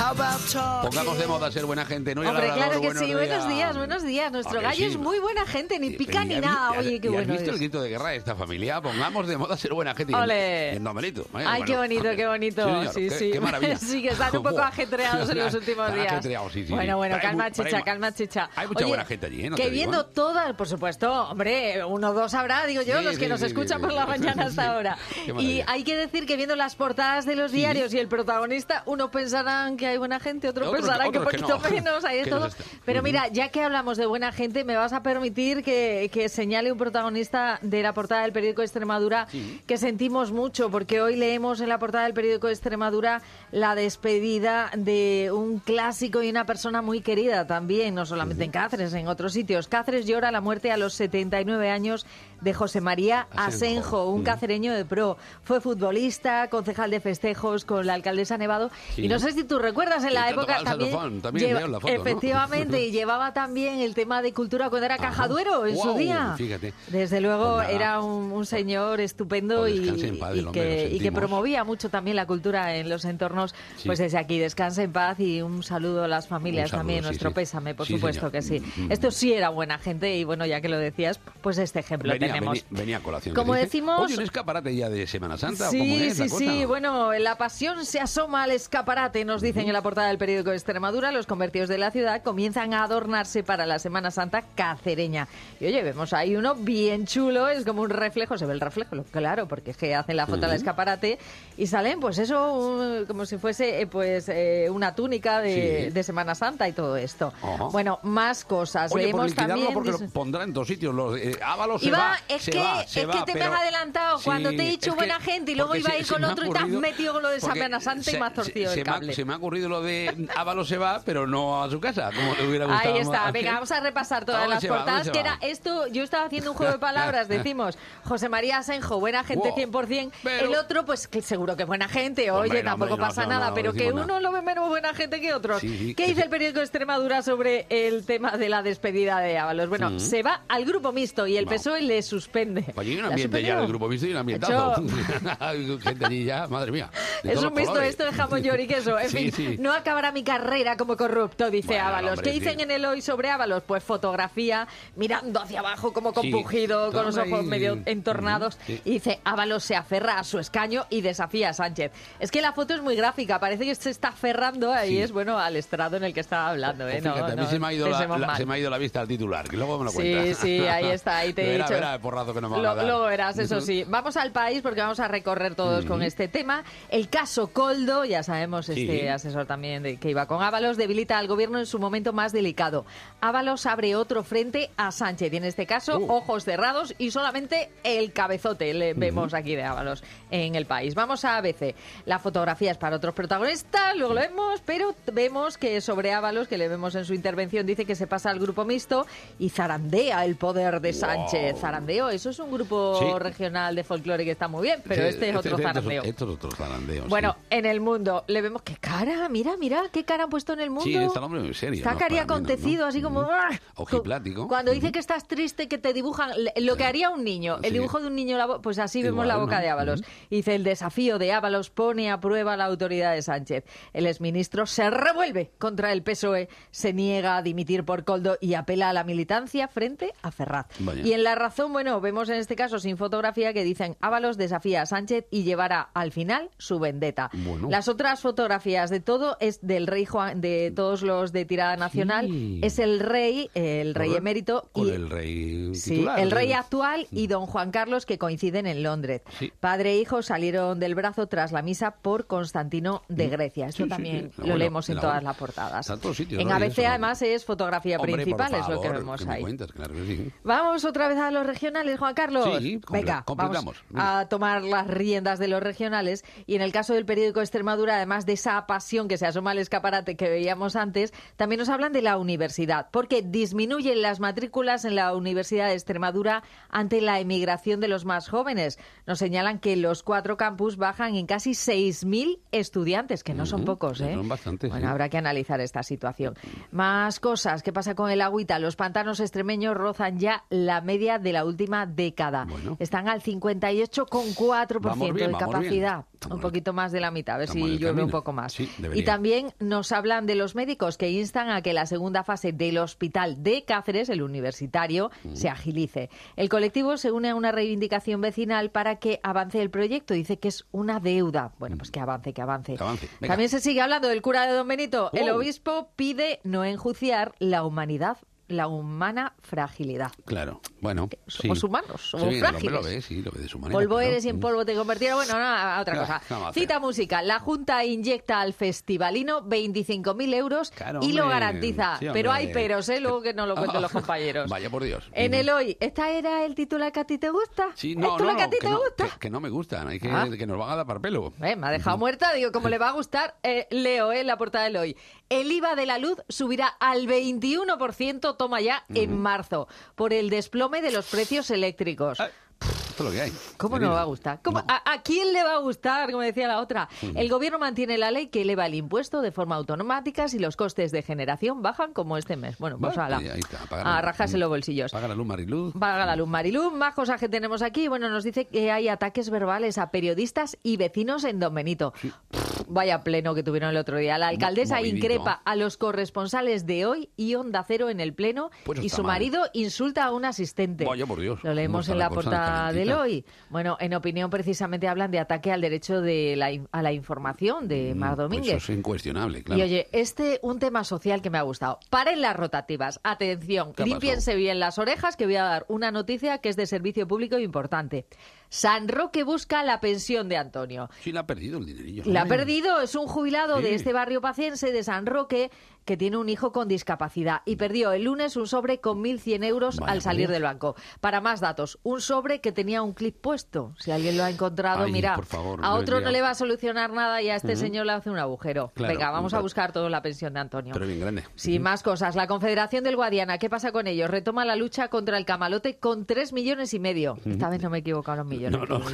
[0.00, 2.14] Pongamos de moda ser buena gente.
[2.14, 2.24] ¿no?
[2.24, 3.12] Y Hombre, claro que buenos sí.
[3.12, 4.32] Buenos días, buenos días.
[4.32, 4.84] Nuestro ¿A que gallo sí?
[4.92, 6.70] es muy buena gente, ni Sí, pica pero ni nada.
[6.78, 7.60] Oye, qué bueno ¿Has visto el es.
[7.60, 8.80] grito de guerra de esta familia?
[8.80, 10.14] Pongamos de moda ser buena gente.
[10.14, 10.72] Ole.
[10.76, 11.26] en Domelito.
[11.32, 12.64] Vaya, Ay, qué bueno, bonito, qué bonito.
[12.64, 13.30] señor, Sí, qué- sí.
[13.30, 13.76] Qué maravilla.
[13.90, 16.12] Sí, que están un poco ajetreados en los últimos días.
[16.12, 16.96] ajetreados, sí, sí, bueno, sí.
[16.96, 18.50] bueno, Pero calma, hay chicha, calma, chicha.
[18.56, 19.50] Hay mucha Oye, buena gente allí, ¿eh?
[19.50, 20.06] No que viendo ¿eh?
[20.14, 23.40] todas, por supuesto, hombre, uno o dos habrá, digo yo, Sí, los que sí, nos
[23.40, 24.68] sí, escuchan sí, por sí, la sí, mañana sí, hasta sí.
[24.68, 24.98] ahora.
[25.26, 28.82] Qué Y hay que decir que viendo las portadas de los diarios y el protagonista,
[28.86, 31.58] uno pensarán que hay buena gente, otro pensarán que poquito no.
[31.70, 32.48] menos, hay de todo.
[32.84, 36.72] Pero mira, ya que hablamos de buena gente, me vas a permitir que, que señale
[36.72, 39.26] un protagonista de la portada del periódico Extremadura
[39.66, 43.22] que sentimos mucho, porque hoy leemos en la portada del periódico Extremadura
[43.52, 48.94] la despedida de un clásico y una persona muy querida también, no solamente en Cáceres,
[48.94, 49.68] en otros sitios.
[49.68, 52.06] Cáceres llora la muerte a los 79 años
[52.40, 54.06] de José María Asenjo.
[54.10, 54.24] Un Mm.
[54.24, 55.16] cacereño de pro.
[55.44, 58.70] Fue futbolista, concejal de festejos con la alcaldesa Nevado.
[58.94, 59.04] Sí.
[59.04, 60.90] Y no sé si tú recuerdas en la época también.
[61.34, 62.00] lleva- la foto, ¿no?
[62.00, 65.04] efectivamente, y llevaba también el tema de cultura cuando era Ajá.
[65.08, 66.34] cajaduero en su día.
[66.36, 66.72] fíjate.
[66.88, 67.70] Desde luego Pues nada.
[67.72, 71.18] era un, un señor estupendo Pues y, paz, que, y que sentimos.
[71.18, 73.54] promovía mucho también la cultura en los entornos.
[73.76, 73.86] Sí.
[73.86, 77.06] Pues desde aquí, descanse en paz y un saludo a las familias saludo, también, sí,
[77.06, 78.32] nuestro pésame, por supuesto señor.
[78.32, 78.60] que sí.
[78.60, 78.92] Mm, mm.
[78.92, 82.28] Esto sí era buena gente y bueno, ya que lo decías, pues este ejemplo Venía,
[82.32, 82.54] tenemos.
[82.70, 83.34] venía, venía a colación.
[83.34, 85.68] Como decimos- Oye, un escaparate ya de Semana Santa.
[85.68, 86.36] ¿o ¿Cómo Sí, la sí, cosa?
[86.38, 86.64] sí.
[86.64, 90.56] Bueno, la pasión se asoma al escaparate, nos dicen en la portada del periódico de
[90.56, 91.12] Extremadura.
[91.12, 95.28] Los convertidos de la ciudad comienzan a adornarse para la Semana Santa cacereña.
[95.60, 98.96] Y oye, vemos ahí uno bien chulo, es como un reflejo, se ve el reflejo,
[99.10, 101.18] claro, porque es que hacen la foto al escaparate
[101.56, 105.90] y salen, pues eso, un- como si fuese eh, pues eh, una túnica de, Sí.
[105.92, 107.32] de Semana Santa y todo esto.
[107.72, 108.92] Bueno, más cosas.
[108.92, 109.74] Oye, por Vemos liquidarlo también.
[109.74, 110.94] porque lo pondrá en dos sitios.
[110.94, 113.60] Los, eh, Ábalos Iba, es se que, va, es se que va, te me has
[113.60, 116.06] adelantado Sí, cuando te he dicho es que- buena gente y luego iba a ir
[116.06, 118.30] con otro y te has ocurrido- metido con lo de Semana Santa y me has
[118.30, 119.12] se- torcido se el me ha- cable.
[119.14, 122.34] Se me ha ocurrido lo de Ábalos se va, pero no a su casa, como
[122.34, 122.94] le hubiera gustado.
[122.94, 123.32] Ahí está, hacer.
[123.32, 124.68] venga, vamos a repasar ¿A todas las va?
[124.74, 125.38] ¿A portadas, dónde que era va?
[125.46, 126.78] esto, yo estaba haciendo un juego de
[127.18, 129.56] palabras, decimos José María Asenjo, buena gente Wow.
[129.56, 133.06] 100%, Pero- el otro pues que seguro que es buena gente, oye, Hombre, tampoco hombre,
[133.08, 134.20] pasa no, nada, no, pero que uno nada.
[134.20, 135.30] lo ve menos buena gente que.
[135.60, 139.68] Sí, sí, ¿Qué dice el periódico Extremadura sobre el tema de la despedida de Ábalos?
[139.68, 141.46] Bueno, se va al grupo mixto y el.
[141.46, 142.64] PSOE le suspende.
[142.76, 144.82] Oye, hay un ¿Le ha ambiente ya del grupo visto y un ambientazo.
[144.82, 146.90] Hecho- Gente allí ya, madre mía.
[147.22, 147.90] Es un visto colores.
[147.90, 148.98] esto de jamón y queso.
[148.98, 149.56] En Sí, fin, sí.
[149.58, 152.10] no acabará mi carrera como corrupto, dice Bueno, Ábalos.
[152.18, 152.62] hombre, ¿Qué dicen sí.
[152.62, 153.62] en el hoy sobre Ábalos?
[153.66, 156.96] Pues fotografía, mirando hacia abajo como compungido, Sí.
[156.96, 158.56] con los ojos medio entornados.
[158.56, 158.82] Ujú, sí.
[158.84, 161.92] Y dice, Ábalos se aferra a su escaño y desafía a Sánchez.
[162.18, 165.02] Es que la foto es muy gráfica, parece que se está aferrando ahí, Sí.
[165.02, 166.88] es bueno, al estrado en el que estaba hablando.
[166.88, 167.00] ¿eh?
[167.00, 168.36] Fíjate, No, a mí no se, me ha ido la, pensemos la- mal.
[168.36, 170.36] se me ha ido la vista al titular, que luego me lo Sí, cuentas.
[170.38, 171.74] sí, ahí está, ahí te he Verá, dicho.
[171.74, 172.86] verá, porrazo que nos van a dar.
[172.86, 173.84] lo verás, eso sí.
[173.86, 176.64] Vamos al país porque vamos a recorrer todos con este tema.
[176.88, 181.28] El caso Coldo, ya sabemos, este asesor también de, que iba con Ábalos, debilita al
[181.28, 182.84] gobierno en su momento más delicado.
[183.20, 186.12] Ábalos abre otro frente a Sánchez y en este caso, Uh.
[186.12, 190.94] ojos cerrados y solamente el cabezote le vemos aquí de Ábalos en el país.
[190.94, 191.74] Vamos a ABC.
[192.06, 196.58] La fotografía es para otros protagonistas, luego lo vemos, pero vemos que sobre Ábalos, que
[196.58, 199.06] le vemos en su intervención, dice que se pasa al grupo mixto
[199.38, 201.58] y zarandea el poder de Sánchez.
[201.80, 203.18] Zarandeo, eso es un grupo Sí.
[203.18, 206.02] regional de folclore que está muy bien, pero este es otro zarandeo.
[206.02, 207.04] Esto es otro zarandeo.
[207.08, 207.46] Bueno, sí.
[207.50, 210.68] en el mundo le vemos qué cara, mira, mira, qué cara han puesto en el
[210.70, 210.84] mundo.
[210.84, 211.78] Sí, está el hombre muy serio.
[211.78, 212.86] Está cari acontecido, ¿no?
[212.88, 213.22] así como...
[213.22, 213.48] ¡ah!
[213.76, 214.46] Ojiplático.
[214.46, 217.98] Cuando dice que estás triste, que te dibujan lo que haría un niño, el dibujo
[218.00, 220.02] de un niño, pues así vemos la boca de Ábalos.
[220.30, 223.64] Dice, el desafío de Ábalos pone a prueba la autoridad de Sánchez.
[223.92, 228.90] El exministro se revuelve contra el PSOE, se niega a dimitir por Coldo y apela
[228.90, 230.66] a la militancia frente a Ferraz.
[231.04, 234.82] Y en La Razón, bueno, vemos en este caso sin fotografía que dicen Ábalos desafía
[234.82, 237.30] a Sánchez y llevará al final su vendetta.
[237.32, 237.68] Bueno.
[237.70, 242.26] Las otras fotografías de todo es del rey Juan, de todos los de tirada nacional,
[242.26, 242.60] Sí.
[242.62, 247.06] es el rey, el rey emérito Con y el rey Sí, titular, el rey actual
[247.10, 249.22] y don Juan Carlos que coinciden en Londres.
[249.38, 249.52] Sí.
[249.60, 253.66] Padre e hijo salieron del brazo tras la misa por Constantino de Grecia.
[253.66, 254.32] Esto también sí.
[254.38, 255.88] lo Bueno, leemos en la- todas las portadas.
[255.90, 256.54] en todos sitios, en ¿no?
[256.54, 259.40] ABC eso- además es fotografía Hombre, principal, es lo que vemos ahí.
[259.42, 260.30] cuentas, claro que sí.
[260.44, 262.48] Vamos otra vez a los regionales, Juan Carlos.
[262.58, 263.82] Sí, Venga, completamos.
[263.90, 266.24] vamos a tomar las riendas de los regionales.
[266.46, 269.58] Y en el caso del periódico Extremadura, además de esa pasión que se asoma al
[269.58, 274.94] escaparate que veíamos antes, también nos hablan de la universidad, porque disminuyen las matrículas en
[274.94, 278.78] la Universidad de Extremadura ante la emigración de los más jóvenes.
[279.06, 284.00] Nos señalan que los cuatro campus bajan en casi 6.000 estudiantes, que no son pocos,
[284.00, 284.14] ¿eh?
[284.14, 284.90] son bastantes, Bueno, sí.
[284.90, 286.34] habrá que analizar esta situación.
[286.70, 287.62] Más cosas.
[287.62, 288.58] ¿Qué pasa con el agüita?
[288.58, 292.46] Los pantanos extremeños rozan ya la media de la última década.
[292.48, 292.76] Bueno.
[292.80, 296.04] Están al 58,4% Vamos bien, de capacidad.
[296.30, 298.52] Un poquito más de la mitad, a ver estamos si llueve un poco más.
[298.52, 302.52] Sí, y también nos hablan de los médicos que instan a que la segunda fase
[302.52, 305.34] del hospital de Cáceres, el universitario, Mm.
[305.34, 306.10] se agilice.
[306.36, 310.12] El colectivo se une a una reivindicación vecinal para que avance el proyecto.
[310.14, 311.52] Dice que es una deuda.
[311.58, 312.74] Bueno, pues que avance, que avance.
[312.76, 313.08] Que avance.
[313.26, 315.10] También se sigue hablando del cura de Don Benito.
[315.14, 315.36] El Oh.
[315.36, 318.18] obispo pide no enjuiciar la humanidad,
[318.50, 320.12] la humana fragilidad.
[320.24, 321.08] Claro, bueno.
[321.26, 321.66] Somos sí.
[321.66, 322.72] humanos, somos Sí, el frágiles.
[322.72, 323.78] lo sí, lo de su manera.
[323.78, 324.10] Polvo claro.
[324.10, 325.14] eres y en polvo te convertirás.
[325.16, 326.52] Bueno, no, otra cosa.
[326.52, 327.22] Cita música.
[327.22, 331.98] La Junta inyecta al festivalino 25.000 euros Claro, y lo garantiza.
[332.12, 333.00] Pero hay peros, ¿eh?
[333.00, 334.48] Luego que no lo cuenten los compañeros.
[334.50, 335.08] Vaya por Dios.
[335.12, 337.68] En el hoy, ¿esta era el titular que a ti te gusta?
[337.74, 339.04] Sí, no, ¿Esto no, que a ti te no, gusta?
[339.08, 340.28] que, que no me gustan, hay que, Ah.
[340.36, 341.32] que nos van a dar para pelo.
[341.42, 344.36] Eh, me ha dejado muerta, digo, como le va a gustar, eh, leo eh, la
[344.36, 344.96] portada del hoy.
[345.28, 350.80] El IVA de la luz subirá al 21%, toma ya, en marzo, por el desplome
[350.80, 352.18] de los precios eléctricos.
[352.20, 353.32] Ay, Esto es lo que hay.
[353.58, 354.40] ¿Cómo no va a gustar?
[354.42, 354.64] ¿Cómo- No.
[354.66, 356.10] a, a quién le va a gustar?
[356.10, 356.88] Como decía la otra.
[357.14, 360.90] El gobierno mantiene la ley que eleva el impuesto de forma automática si los costes
[360.90, 362.56] de generación bajan como este mes.
[362.58, 364.90] Bueno, pues Bueno, ala, ahí está, a la- rajarse los bolsillos.
[364.92, 365.74] Paga la luz, Mariluz.
[365.78, 366.72] Paga la luz Mariluz.
[366.72, 367.88] Más cosas que tenemos aquí.
[367.88, 371.92] Bueno, nos dice que hay ataques verbales a periodistas y vecinos en Don Benito.
[371.92, 374.16] Pff, Vaya pleno que tuvieron el otro día.
[374.16, 374.96] La alcaldesa movidito.
[375.06, 379.02] increpa a los corresponsales de hoy y Onda Cero en el pleno Pues y su
[379.02, 379.14] mal.
[379.14, 380.84] marido insulta a un asistente.
[380.84, 383.24] Vaya por Dios, Lo ¿cómo leemos en la la portada del hoy.
[383.50, 387.94] Bueno, en opinión precisamente hablan de ataque al derecho de la, a la información de
[387.94, 388.56] Mar Mm, pues Domínguez.
[388.62, 389.60] eso es incuestionable, claro.
[389.60, 391.78] Y oye, este un tema social que me ha gustado.
[391.90, 393.00] Paren las rotativas.
[393.02, 394.36] Atención, ¿Qué ha límpiense pasado?
[394.38, 398.06] bien las orejas que voy a dar una noticia que es de servicio público importante.
[398.50, 400.90] San Roque busca la pensión de Antonio.
[401.02, 402.02] Sí, la ha perdido el dinerillo.
[402.06, 403.62] La ha perdido, es un jubilado Sí.
[403.62, 405.50] de este barrio paciense de San Roque
[405.84, 409.76] que tiene un hijo con discapacidad y perdió el lunes un sobre con 1.100 euros
[409.78, 410.32] Vaya al salir Dios.
[410.32, 410.76] del banco.
[411.00, 413.72] Para más datos, un sobre que tenía un clip puesto.
[413.78, 416.34] Si alguien lo ha encontrado, Ay, mira, por favor, a otro no le va a
[416.34, 418.72] solucionar nada y a este señor le hace un agujero.
[418.74, 420.74] Claro, Venga, vamos a buscar toda la pensión de Antonio.
[420.74, 421.24] Pero bien grande.
[421.34, 422.14] Sí, más cosas.
[422.14, 424.10] La Confederación del Guadiana, ¿qué pasa con ellos?
[424.10, 427.16] Retoma la lucha contra el camalote con 3 millones y medio.
[427.24, 428.39] Esta vez no me he equivocado los millones.
[428.48, 428.84] No, no, no,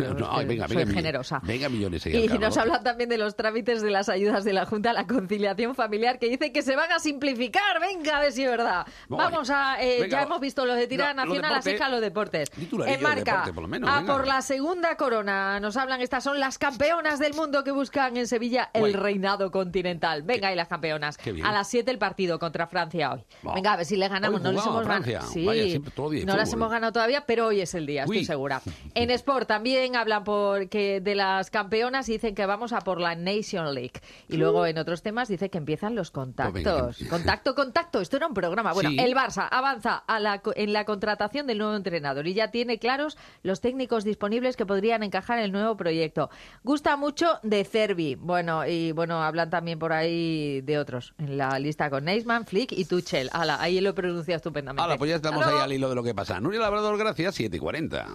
[0.46, 1.40] venga, soy venga, generosa.
[1.44, 4.90] venga, millones Y nos hablan también de los trámites de las ayudas de la Junta
[4.90, 7.80] a la conciliación familiar, que dice que se van a simplificar.
[7.80, 8.86] Venga, a ver si es verdad.
[9.08, 9.18] Voy.
[9.18, 9.76] Vamos a...
[9.80, 12.50] eh, Venga, ya hemos visto los de tirada nacional, así que a los deportes.
[12.56, 14.12] En marca, deporte, por lo menos, a venga.
[14.12, 15.60] por la segunda corona.
[15.60, 20.22] Nos hablan, estas son las campeonas del mundo que buscan en Sevilla el reinado continental.
[20.22, 21.18] Venga, y las campeonas.
[21.44, 23.24] A las 7 el partido contra Francia hoy.
[23.54, 24.40] Venga, a ver si le ganamos.
[24.40, 25.26] Hoy no les hemos ganado.
[25.26, 25.92] Sí, Vaya, siempre
[26.24, 28.60] no las hemos ganado todavía, pero hoy es el día, estoy segura.
[28.94, 33.00] En Sport también hablan por que de las campeonas y dicen que vamos a por
[33.00, 34.00] la Nation League.
[34.28, 36.98] Y luego en otros temas dice que empiezan los Pues contactos.
[37.10, 38.00] Contacto, contacto.
[38.00, 38.72] Esto era un programa.
[38.72, 38.96] Bueno, Sí.
[38.98, 42.78] el Barça avanza a la co- en la contratación del nuevo entrenador y ya tiene
[42.78, 46.30] claros los técnicos disponibles que podrían encajar en el nuevo proyecto.
[46.62, 48.14] Gusta mucho de Cervi.
[48.14, 51.14] Bueno, y bueno, hablan también por ahí de otros.
[51.18, 53.28] En la lista con Neisman, Flick y Tuchel.
[53.32, 54.82] Ala, ahí lo he pronunciado estupendamente.
[54.82, 56.38] Hala, pues ya estamos ahí al hilo de lo que pasa.
[56.40, 58.06] Nuria Labrador, gracias, 7 y 40.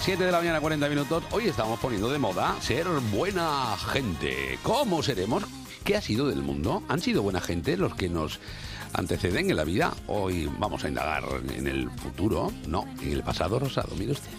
[0.00, 1.24] Las 7 de la mañana, 40 minutos.
[1.30, 4.58] Hoy estamos poniendo de moda ser buena gente.
[4.62, 5.44] ¿Cómo seremos?
[5.84, 6.82] ¿Qué ha sido del mundo?
[6.88, 8.40] ¿Han sido buena gente los que nos
[8.94, 9.92] anteceden en la vida?
[10.06, 13.94] Hoy vamos a indagar en el futuro, no, en el pasado rosado.
[13.96, 14.30] Mire usted.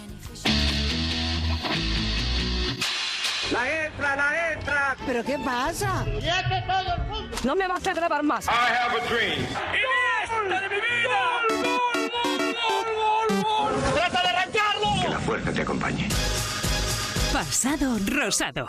[3.52, 4.98] La entra, la entra.
[5.06, 6.04] ¿Pero qué pasa?
[7.44, 8.48] No me vas a grabar más.
[8.48, 9.46] I have a dream.
[9.78, 11.22] ¡Iniesta de mi vida!
[11.52, 13.94] ¡Gol, gol, gol, gol, gol!
[13.94, 14.31] ¡Trata
[15.32, 16.10] fuerza te acompañe.
[17.32, 18.68] Pasado rosado.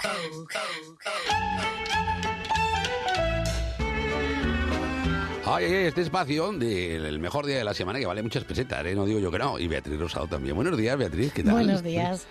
[5.45, 8.87] Ay, ay, ay, este espacio del mejor día de la semana que vale muchas pesetas,
[8.87, 8.95] ¿eh?
[8.95, 9.59] no digo yo que no.
[9.59, 10.55] Y Beatriz Rosado también.
[10.55, 11.55] Buenos días, Beatriz, ¿qué tal?
[11.55, 12.29] Buenos días.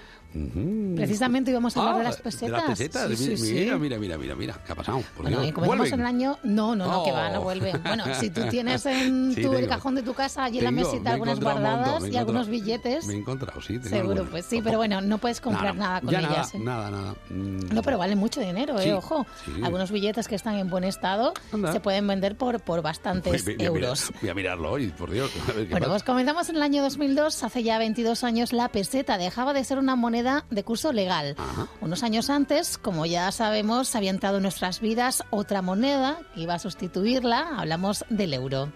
[0.95, 2.41] Precisamente íbamos a hablar Ah, de las pesetas.
[2.41, 3.79] De las pesetas, Sí, sí, mira, sí.
[3.79, 5.03] mira, mira, mira, mira, ¿qué ha pasado?
[5.17, 6.37] Bueno, y como en el año...
[6.43, 7.43] No, no, no, que va, no Oh.
[7.43, 7.81] vuelven.
[7.83, 11.11] Bueno, si tú tienes en tu, el cajón de tu casa allí en la mesita
[11.13, 13.73] algunas montón, guardadas y algunos billetes, Me he encontrado, sí.
[13.79, 14.29] tengo seguro, algunos.
[14.31, 16.53] pues sí, pero bueno, no puedes comprar no, nada con ellas.
[16.55, 16.59] Nada, ¿eh?
[16.59, 17.15] nada, nada.
[17.29, 17.73] Mm.
[17.73, 18.93] No, pero valen mucho dinero, ¿eh?
[18.93, 19.25] Ojo.
[19.63, 21.71] Algunos billetes que están en buen estado Anda.
[21.73, 24.11] se pueden vender por, por bastantes Voy- voy a mirar- euros.
[24.21, 25.31] voy a mirarlo hoy, por Dios.
[25.49, 25.89] A ver qué Bueno, pasa.
[25.91, 29.77] pues comenzamos en el año 2002, hace ya 22 años, la peseta dejaba de ser
[29.79, 31.35] una moneda de curso legal.
[31.81, 36.53] Unos años antes, como ya sabemos, había entrado en nuestras vidas otra moneda que iba
[36.53, 38.71] a sustituirla, hablamos del euro.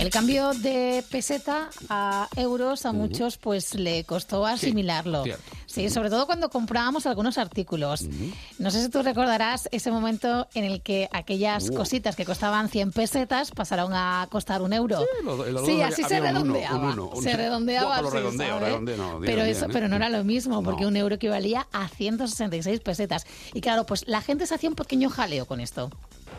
[0.00, 5.24] El cambio de peseta a euros a muchos pues le costó asimilarlo.
[5.72, 8.04] Sí, sobre todo cuando comprábamos algunos artículos.
[8.58, 11.74] No sé si tú recordarás ese momento en el que aquellas Uh.
[11.74, 14.98] cositas que costaban 100 pesetas pasaron a costar un euro.
[15.24, 16.78] lo- Sí, dos así había- se había un uno, redondeaba.
[16.78, 18.16] un uno, un se redondeaba lo así,
[19.24, 19.68] pero eso, ¿eh?
[19.72, 20.88] pero no era lo mismo, porque No.
[20.88, 23.24] un euro equivalía a 166 pesetas.
[23.54, 25.90] Y claro, pues la gente se hacía un pequeño jaleo con esto.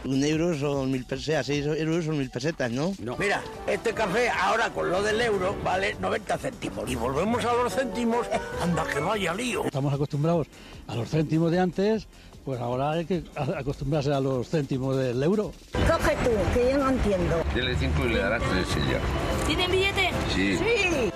[0.03, 2.93] Un euro son mil pesetas, seis euros son mil pesetas, ¿no?
[3.19, 6.89] Mira, este café ahora con lo del euro vale 90 céntimos.
[6.89, 8.25] Y volvemos a los céntimos,
[8.61, 9.65] anda que vaya lío.
[9.65, 10.47] Estamos acostumbrados
[10.87, 12.07] a los céntimos de antes,
[12.43, 13.23] pues ahora hay que
[13.55, 15.51] acostumbrarse a los céntimos del euro.
[15.71, 17.35] Coge tú, que yo no entiendo.
[17.53, 18.99] Dile cinco y le darás tres y ya.
[19.45, 20.09] ¿Tienen billete?
[20.33, 20.57] Sí.
[20.57, 21.10] Sí.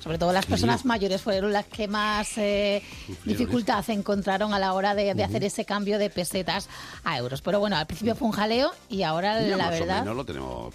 [0.00, 2.82] Sobre todo las personas mayores fueron las que más eh,
[3.24, 6.68] dificultad encontraron a la hora de, de hacer ese cambio de pesetas
[7.04, 7.42] a euros.
[7.42, 10.00] Pero bueno, al principio fue un jaleo y ahora Ya la más o verdad...
[10.00, 10.74] menos lo tenemos.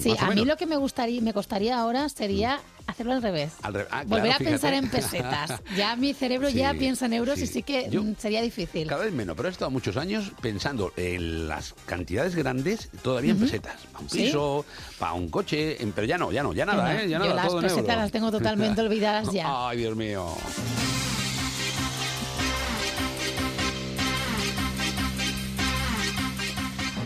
[0.00, 3.52] Sí, más a mí lo que me gustaría, me costaría ahora sería hacerlo al revés.
[3.62, 5.62] Al re- ah, Volver claro, a pensar en pesetas.
[5.76, 7.62] Ya mi cerebro ya piensa en euros y sí.
[7.62, 8.86] que Yo- mm, sería difícil.
[8.88, 13.38] Cada vez menos, pero he estado muchos años pensando en las cantidades grandes todavía en
[13.40, 13.76] pesetas.
[13.92, 14.18] Para un Sí.
[14.24, 14.64] piso,
[14.98, 16.98] para un coche, en- pero ya no, ya no, ya nada, no.
[17.00, 17.08] ¿eh?
[17.08, 17.96] Ya Yo las todo en pesetas euros.
[17.98, 19.68] las tengo totalmente olvidadas ya.
[19.68, 20.34] Ay, Dios mío.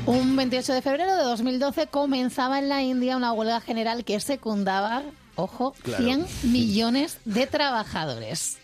[0.06, 5.02] Un 28 de febrero de 2012 comenzaba en la India una huelga general que secundaba,
[5.42, 6.04] ojo, Claro.
[6.04, 8.58] 100 millones de trabajadores.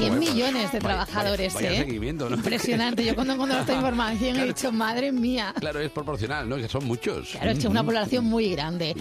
[0.00, 1.86] 100 millones de Vaya- trabajadores, vaya ¿eh?
[2.14, 2.30] ¿no?
[2.30, 3.04] Impresionante.
[3.04, 5.52] Yo cuando encontré esta información he dicho, madre mía.
[5.58, 6.56] Claro, es proporcional, ¿no?
[6.56, 7.30] Que son muchos.
[7.32, 8.94] Claro, es una población muy grande.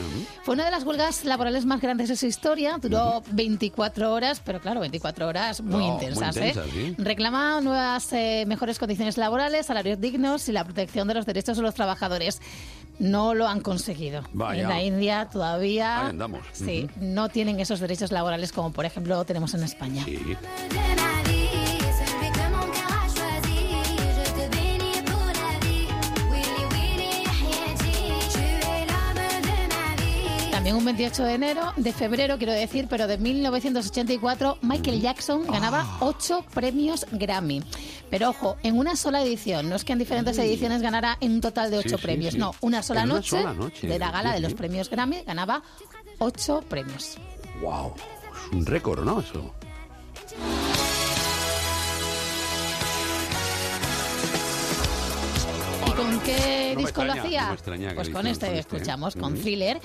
[0.44, 2.78] Fue una de las huelgas laborales más grandes de su historia.
[2.82, 6.36] Duró 24 horas, pero claro, 24 horas muy No, muy intensas.
[6.36, 6.70] intensas, ¿eh?
[6.74, 6.96] sí.
[6.98, 11.64] Reclama nuevas, eh, mejores condiciones laborales, salarios dignos y la protección de los derechos de
[11.64, 12.42] los trabajadores
[13.00, 14.24] no lo han conseguido.
[14.34, 15.50] En la India todavía
[16.08, 16.16] Ahí.
[16.52, 20.06] Sí, no tienen esos derechos laborales como por ejemplo tenemos en España.
[30.52, 35.98] También un 28 de enero, de febrero quiero decir, pero de 1984, Michael Jackson ganaba
[36.02, 37.64] 8 premios Grammy.
[38.10, 41.42] Pero ojo, en una sola edición, no es que en diferentes ediciones ganara en un
[41.42, 42.40] total de 8 Sí, sí, premios, sí.
[42.40, 45.62] no, una sola, una noche sola noche, de la gala de los premios Grammy ganaba
[46.18, 47.18] 8 premios.
[47.62, 49.20] Wow, es un récord, ¿no?
[49.20, 49.54] Eso.
[55.88, 57.48] ¿Y con qué no disco lo hacía?
[57.48, 58.60] no extraña pues con este con este, ¿eh?
[58.60, 59.36] escuchamos, con.
[59.36, 59.80] Thriller.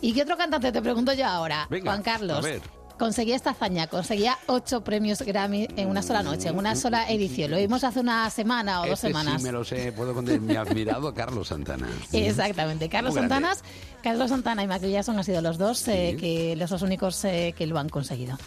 [0.00, 1.66] ¿Y qué otro cantante te pregunto yo ahora?
[1.70, 2.38] Venga, Juan Carlos.
[2.38, 2.62] a ver.
[2.98, 7.50] Conseguía esta hazaña, conseguía ocho premios Grammy en una sola noche, en una sola edición.
[7.50, 9.42] Lo vimos hace una semana o dos Este semanas.
[9.42, 11.88] sí me lo sé, puedo contar mi admirado Carlos Santana.
[12.12, 12.88] Exactamente.
[12.88, 13.12] Carlos.
[13.14, 13.62] Santanas,
[14.02, 17.54] Carlos Santana y Michael Jackson han sido los dos eh, que los dos únicos eh,
[17.56, 18.38] que lo han conseguido.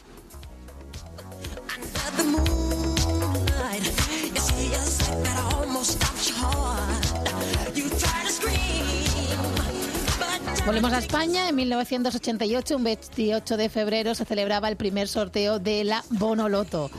[10.65, 11.49] Volvemos a España.
[11.49, 16.89] En 1988, un 28 de febrero, se celebraba el primer sorteo de la Bonoloto.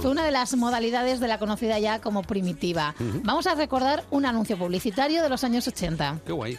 [0.00, 2.94] Fue una de las modalidades de la conocida ya como primitiva.
[3.22, 6.20] Vamos a recordar un anuncio publicitario de los años 80.
[6.24, 6.58] Qué guay.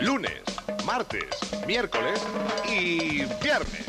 [0.00, 0.32] Lunes,
[0.84, 1.24] martes,
[1.66, 2.20] miércoles
[2.68, 3.84] y viernes.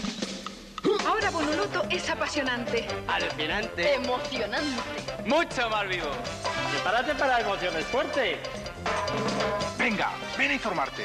[1.08, 3.96] Ahora Bonoloto es apasionante, Alucinante.
[3.96, 4.68] emocionante.
[5.26, 6.08] Mucho más vivo.
[6.72, 8.38] Prepárate para emociones fuertes.
[9.78, 11.04] Venga, ven a informarte.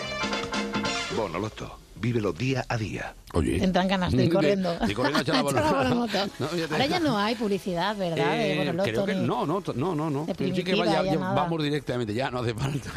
[1.15, 3.15] Bonoloto, vívelo día a día.
[3.33, 3.59] Oye.
[3.59, 4.79] Tendrán ganas de ir corriendo.
[4.79, 5.85] De corriendo a la la.
[5.97, 6.27] No, ya
[6.71, 8.35] Ahora ya no hay publicidad, ¿verdad?
[8.41, 10.27] Eh, creo que no, no, no, no, no.
[10.39, 12.91] Sí que vaya- ya vamos directamente, ya no hace falta.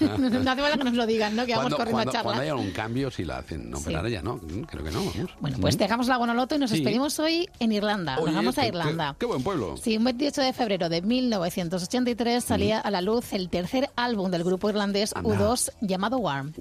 [0.00, 1.46] no hace falta que nos lo digan, ¿no?
[1.46, 2.22] Que vamos corriendo cuando, a charla.
[2.24, 3.84] cuando haya un cambio sí la hacen, no, Sí.
[3.86, 5.30] pero ahora ya no, Mm, creo que no, vamos.
[5.40, 6.76] Bueno, pues dejamos la Bonoloto y nos Sí.
[6.76, 8.16] despedimos hoy en Irlanda.
[8.18, 9.12] Oye, nos vamos a Irlanda.
[9.12, 9.76] Qué, qué buen pueblo.
[9.76, 14.44] Sí, un 28 de febrero de 1983 salía a la luz el tercer álbum del
[14.44, 15.28] grupo irlandés Anda.
[15.30, 16.52] U2 llamado Warm.
[16.52, 16.60] the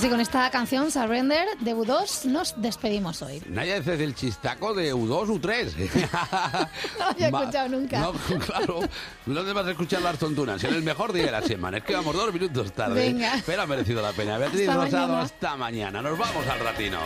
[0.00, 3.42] Así con esta canción, Surrender, de U2, nos despedimos hoy.
[3.50, 5.74] Nadie hace el chistaco de U2, U3.
[6.98, 8.00] No lo había escuchado nunca.
[8.00, 8.12] No,
[8.46, 8.80] claro.
[9.26, 10.64] ¿Dónde vas a escuchar las tontunas?
[10.64, 11.76] En el mejor día de la semana.
[11.76, 12.94] Es que vamos dos minutos tarde.
[12.94, 13.42] Venga.
[13.44, 14.38] Pero ha merecido la pena.
[14.38, 15.22] Beatriz Hasta Rosado, mañana.
[15.22, 16.00] hasta mañana.
[16.00, 16.98] Nos vamos al ratino.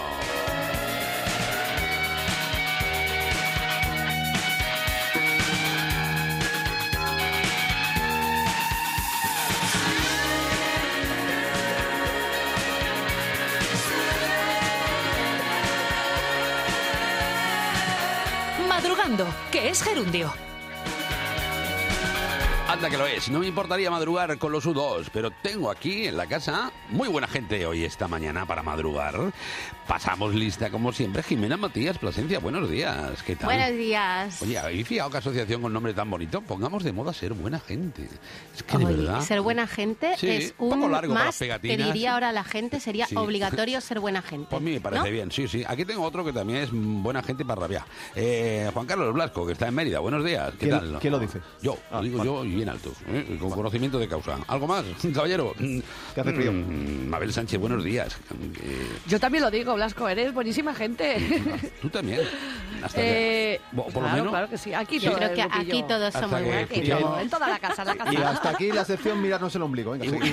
[19.53, 20.33] Que es gerundio.
[22.75, 23.31] Anda que lo es.
[23.31, 27.29] No me importaría madrugar con los U2, pero tengo aquí en la casa muy buena
[27.29, 29.15] gente hoy esta mañana para madrugar.
[29.87, 31.23] Pasamos lista como siempre.
[31.23, 33.23] Jimena Matías Plasencia, buenos días.
[33.23, 33.47] ¿Qué tal?
[33.55, 34.43] Buenos días.
[34.43, 36.41] Oye, ¿habéis fijado qué asociación con nombre tan bonito?
[36.41, 38.09] Pongamos de moda ser buena gente.
[38.57, 39.21] Es que de verdad.
[39.21, 42.33] ser buena gente Sí, es un un poco largo para más las que diría ahora
[42.33, 43.15] la gente sería Sí.
[43.15, 44.49] obligatorio ser buena gente.
[44.51, 45.11] Pues a mí me parece ¿no?
[45.13, 45.63] bien, sí, sí.
[45.69, 47.85] Aquí tengo otro que también es buena gente para rabiar.
[48.17, 50.01] Eh, Juan Carlos Blasco, que está en Mérida.
[50.01, 50.51] Buenos días.
[50.53, 50.99] ¿Qué ¿Quién- tal?
[50.99, 51.41] quién lo dice?
[51.63, 53.27] Yo, lo digo yo y bien alto, ¿eh?
[53.29, 54.39] y con conocimiento de causa.
[54.49, 55.55] ¿Algo más, caballero?
[55.59, 56.53] ¿Qué hace frío?
[56.53, 58.17] Mabel Sánchez, buenos días.
[58.63, 61.43] Eh, Yo también lo digo, Blasco, eres buenísima gente.
[61.83, 62.21] Tú también.
[62.83, 64.29] Hasta Eh, por lo claro, menos.
[64.31, 64.73] claro que sí.
[64.75, 68.13] Aquí todo creo que aquí todos somos todo, en toda la casa, la casa.
[68.13, 69.93] Y hasta aquí la sección mirarnos el ombligo.
[69.93, 70.33] Venga, sí.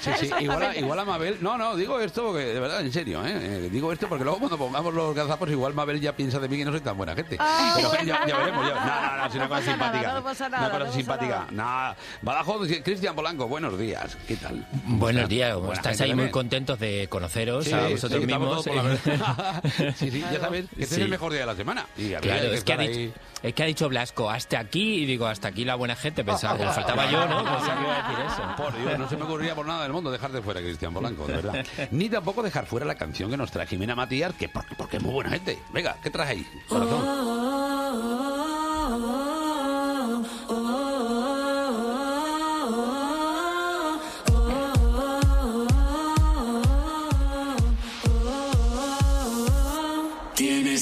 [0.00, 1.38] Sí, sí, igual a, igual a Mabel.
[1.40, 3.32] No, no, digo esto porque, de verdad, en serio, ¿eh?
[3.34, 6.56] Eh, Digo esto porque luego cuando pongamos los gazapos, igual Mabel ya piensa de mí
[6.58, 7.36] que no soy tan buena gente.
[7.40, 8.66] Ah, Pero bueno, ya, ya veremos.
[8.68, 8.74] Ya.
[8.74, 10.12] No, no, no, es una No cosa pasa nada, simpática.
[10.14, 11.46] no pasa Una nada, cosa no pasa simpática.
[11.54, 11.96] Nada.
[12.22, 14.16] Badajoz, Cristian Polanco, buenos días.
[14.26, 14.66] ¿Qué tal?
[14.86, 18.66] Buenos días, Buena estáis gente ahí muy contentos de conoceros Sí, a sí, vosotros estamos
[18.66, 18.98] mismos.
[19.96, 21.00] sí, sí, ya sabes que este Sí.
[21.00, 21.86] es el mejor día de la semana.
[21.96, 25.06] Y Claro, que es que, ha dicho, es que ha dicho Blasco, hasta aquí, y
[25.06, 27.44] digo, hasta aquí la buena gente, pensaba, como faltaba yo, ¿no?
[27.44, 28.42] Pensaba que iba a decir eso.
[28.56, 31.34] Por Dios, no se me ocurriría por nada del mundo dejarte fuera, Cristian Polanco, de
[31.34, 31.66] verdad.
[31.92, 35.02] Ni tampoco dejar fuera la canción que nos trae Jimena Matías, que porque, porque es
[35.02, 35.58] muy buena gente.
[35.72, 36.46] Venga, ¿qué traes ahí?
[36.68, 37.73] Corazón.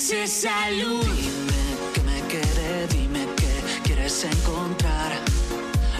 [0.03, 0.43] Luz.
[0.43, 1.63] Dime
[1.95, 5.13] que me quede, dime que quieres encontrar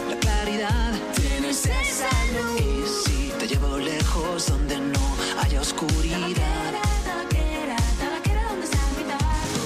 [0.09, 0.91] la claridad.
[1.15, 2.61] Tienes esa luz.
[3.07, 4.99] Y si te llevo lejos donde no
[5.41, 6.19] haya oscuridad.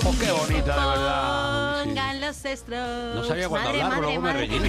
[0.06, 1.82] Oh, qué bonita, de verdad.
[1.84, 1.90] Sí.
[1.90, 3.16] Pongan los estros.
[3.16, 4.60] No sabía cuándo hablar, madre, luego me pero- Y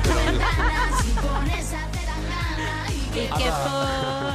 [3.20, 3.50] que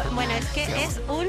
[0.05, 1.27] por- Bueno, es que es un...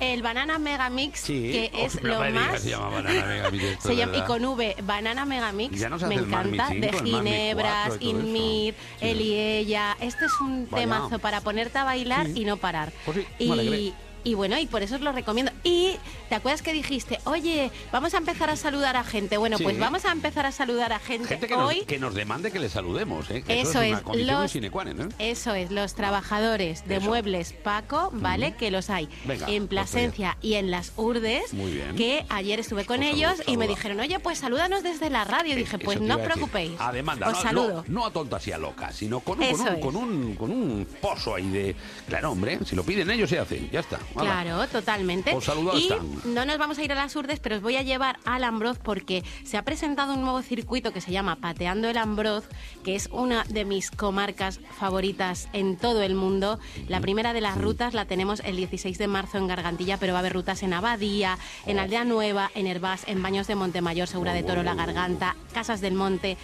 [0.00, 1.50] El Banana Mega Mix, Sí.
[1.52, 2.60] que Oh, es lo más...
[2.60, 5.78] se llama Banana Mega Mix, esto, Se llama, y con V, Banana Mega Mix.
[5.78, 6.68] Ya no se me el encanta.
[6.68, 7.96] 5, de el Marmit 4 Ginebras.
[8.00, 9.96] Inmir, y ella.
[10.00, 10.84] Este es un Vaya.
[10.84, 12.92] temazo para ponerte a bailar y no parar.
[13.04, 13.94] Pues sí, y,
[14.24, 15.52] y bueno, y por eso os lo recomiendo.
[15.64, 15.96] Y
[16.28, 19.36] te acuerdas que dijiste, oye, vamos a empezar a saludar a gente.
[19.36, 19.64] Bueno, Sí.
[19.64, 21.80] pues vamos a empezar a saludar a gente, Gente que nos, hoy.
[21.86, 23.42] que nos demande que le saludemos, ¿eh?
[23.46, 23.82] Que eso, Eso
[24.14, 25.14] es los- sine qua non, ¿eh?
[25.18, 27.06] Eso es, los trabajadores de Eso.
[27.06, 28.54] muebles Paco, ¿vale?
[28.56, 31.52] Que los hay Venga, en pues Plasencia y en las Urdes.
[31.52, 31.94] Muy bien.
[31.96, 35.52] Que ayer estuve con ellos y me dijeron, oye, pues salúdanos desde la radio.
[35.52, 36.72] Y dije, pues no os preocupéis.
[36.80, 37.84] A demanda, os no, saludo.
[37.88, 40.50] No, no a tontas y a locas, sino con, un- con, un, con, un, con
[40.50, 41.76] un pozo ahí de...
[42.08, 43.98] Claro, hombre, si lo piden ellos se hace, ya está.
[44.16, 45.32] Claro, totalmente.
[45.32, 45.88] Pues saludados y.
[46.24, 48.78] no nos vamos a ir a las Urdes, pero os voy a llevar al Ambroz
[48.78, 52.48] porque se ha presentado un nuevo circuito que se llama Pateando el Ambroz,
[52.84, 56.58] que es una de mis comarcas favoritas en todo el mundo.
[56.88, 60.18] La primera de las rutas la tenemos el 16 de marzo en Gargantilla, pero va
[60.18, 64.32] a haber rutas en Abadía, en Aldea Nueva, en Herbás, en Baños de Montemayor, Segura
[64.32, 66.36] de Toro, La Garganta, Casas del Monte.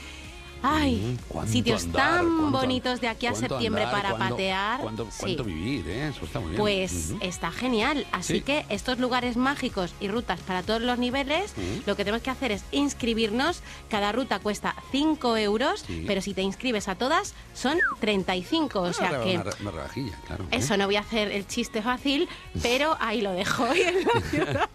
[0.62, 4.80] Ay, Mm, sitios andar, tan cuánto- bonitos de aquí a septiembre andar, para cuánto- patear.
[4.80, 5.36] Cuánto, Sí.
[5.44, 6.08] vivir, ¿eh?
[6.08, 6.60] Eso está muy bien.
[6.60, 8.06] Pues está genial.
[8.12, 8.40] Así Sí.
[8.42, 11.54] que estos lugares mágicos y rutas para todos los niveles,
[11.86, 13.60] lo que tenemos que hacer es inscribirnos.
[13.88, 16.04] Cada ruta cuesta 5 euros, Sí.
[16.06, 18.80] pero si te inscribes a todas son 35.
[18.82, 20.44] O sea Ah, que una, una rajilla, claro.
[20.44, 20.56] ¿eh?
[20.58, 22.28] eso no voy a hacer el chiste fácil,
[22.62, 23.66] pero ahí lo dejo.
[23.74, 24.68] Y en la ciudad,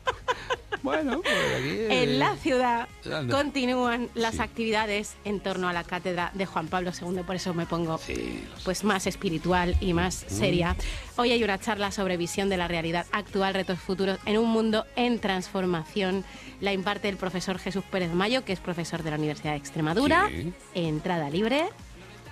[0.83, 1.69] Bueno, pues aquí...
[1.69, 3.35] eh, en la ciudad Anda.
[3.35, 4.41] continúan las Sí.
[4.41, 8.43] actividades en torno a la cátedra de Juan Pablo II, por eso me pongo Sí,
[8.63, 10.33] pues más espiritual y más Mm.
[10.33, 10.75] seria.
[11.15, 14.85] Hoy hay una charla sobre visión de la realidad actual, retos futuros en un mundo
[14.95, 16.23] en transformación.
[16.61, 20.27] La imparte el profesor Jesús Pérez Mayo, que es profesor de la Universidad de Extremadura.
[20.29, 20.53] Sí.
[20.75, 21.65] Entrada libre.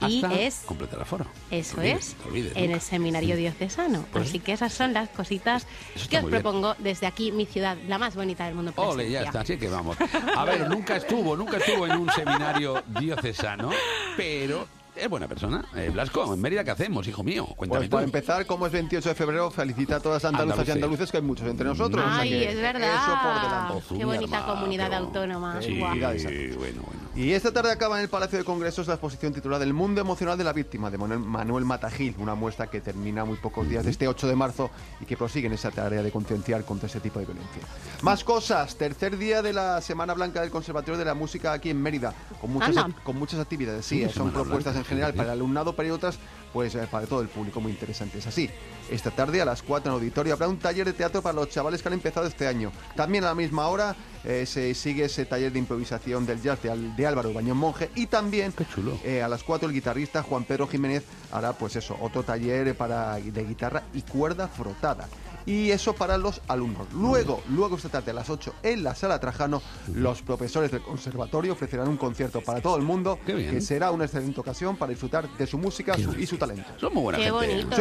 [0.02, 1.26] Y es, completar el foro.
[1.52, 2.74] eso olvides, es, te olvides, en nunca.
[2.76, 4.06] el seminario diocesano.
[4.12, 5.66] Pues Así que esas son las cositas
[6.10, 6.41] que os muy bien.
[6.43, 8.74] propongo desde aquí, mi ciudad, la más bonita del mundo.
[8.76, 9.98] Ole, ya está, así que vamos.
[10.36, 13.70] A ver, nunca estuvo, nunca estuvo en un seminario diocesano,
[14.18, 15.66] pero es buena persona.
[15.76, 17.46] Eh, Blasco, en Mérida, ¿qué hacemos, hijo mío?
[17.58, 17.96] Cuéntame Pues tú.
[17.98, 20.68] para empezar, como es 28 de febrero, felicita a todas las andaluzas Andaluces.
[20.76, 22.02] y andaluces, que hay muchos entre nosotros.
[22.04, 22.96] o sea Ay, que es verdad.
[22.96, 23.98] Eso por delante.
[23.98, 25.62] Qué bonita comunidad autónoma.
[25.62, 25.91] Sí, Guau.
[25.96, 26.56] Felicidades.
[26.58, 27.05] bueno, bueno.
[27.16, 30.38] Y esta tarde acaba en el Palacio de Congresos la exposición titulada El mundo emocional
[30.38, 34.09] de la víctima de Manuel, Matagil, una muestra que termina muy pocos días de este
[34.09, 37.26] 8 de marzo y que prosigue en esa tarea de concienciar contra ese tipo de
[37.26, 37.61] violencia.
[38.01, 41.82] Más cosas, tercer día de la Semana Blanca del Conservatorio de la Música aquí en
[41.82, 42.97] Mérida, con muchas, Anda.
[43.05, 43.86] con muchas actividades.
[43.86, 46.20] Sí, Sí, son propuestas en general para el alumnado, pero hay otras
[46.56, 48.26] pues para todo el público muy interesantes.
[48.28, 48.49] Así,
[48.89, 51.82] esta tarde a las 4 en auditorio habrá un taller de teatro para los chavales
[51.82, 52.72] que han empezado este año.
[52.95, 53.93] También a la misma hora
[54.24, 58.53] eh, se sigue ese taller de improvisación del jazz de, Álvaro Bañón Monje y también
[58.53, 58.97] Qué chulo.
[59.03, 63.16] eh, a las 4 el guitarrista Juan Pedro Jiménez hará pues eso, otro taller para
[63.16, 65.10] de guitarra y cuerda frotada.
[65.46, 66.88] Y eso para los alumnos.
[66.93, 69.62] Luego, luego esta tarde a las 8 en la sala Trajano,
[69.93, 73.52] los profesores del conservatorio ofrecerán un concierto para todo el mundo Qué bien.
[73.52, 76.66] que será una excelente ocasión para disfrutar de su música su- y su talento.
[76.80, 77.32] Son muy buena Qué gente.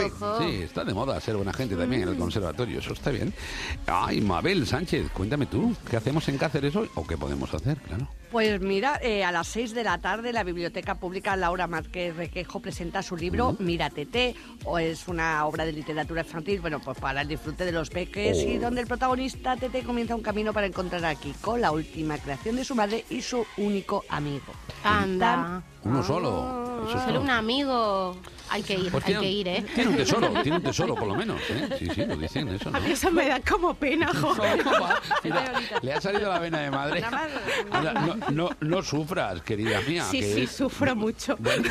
[0.01, 3.33] bonito, sí, está de moda ser buena gente también en el conservatorio, eso está bien.
[3.87, 6.91] Ay, Mabel Sánchez, cuéntame tú, ¿qué hacemos en Cáceres hoy?
[6.95, 7.79] ¿O qué podemos hacer?
[7.79, 8.09] Claro.
[8.31, 12.59] Pues mira, eh, a las 6 de la tarde la Biblioteca Pública Laura Márquez Requejo
[12.61, 14.35] presenta su libro Mira Tete,
[14.65, 18.39] o es una obra de literatura infantil, bueno, pues para el disfrute de los peques
[18.43, 18.61] y Oh.
[18.61, 22.65] donde el protagonista Tete comienza un camino para encontrar a Kiko, la última creación de
[22.65, 24.53] su madre y su único amigo.
[24.83, 25.63] Anda.
[25.85, 26.65] Uno solo.
[26.89, 28.17] Eso es Solo un amigo.
[28.51, 29.65] Hay que ir, Pues hay tiene, que ir, ¿eh?
[29.75, 31.41] tiene un tesoro, tiene un tesoro por lo menos.
[31.49, 31.69] ¿eh?
[31.79, 32.71] Sí, sí, lo dicen eso.
[32.71, 32.77] ¿no?
[32.77, 34.63] A mí eso me da como pena, joder.
[35.25, 37.03] Mira, le ha salido la vena de madre.
[37.73, 40.05] Anda, No, no, no sufras, querida mía.
[40.05, 41.37] Sí, que sí, es- sufro mucho.
[41.39, 41.65] Bueno,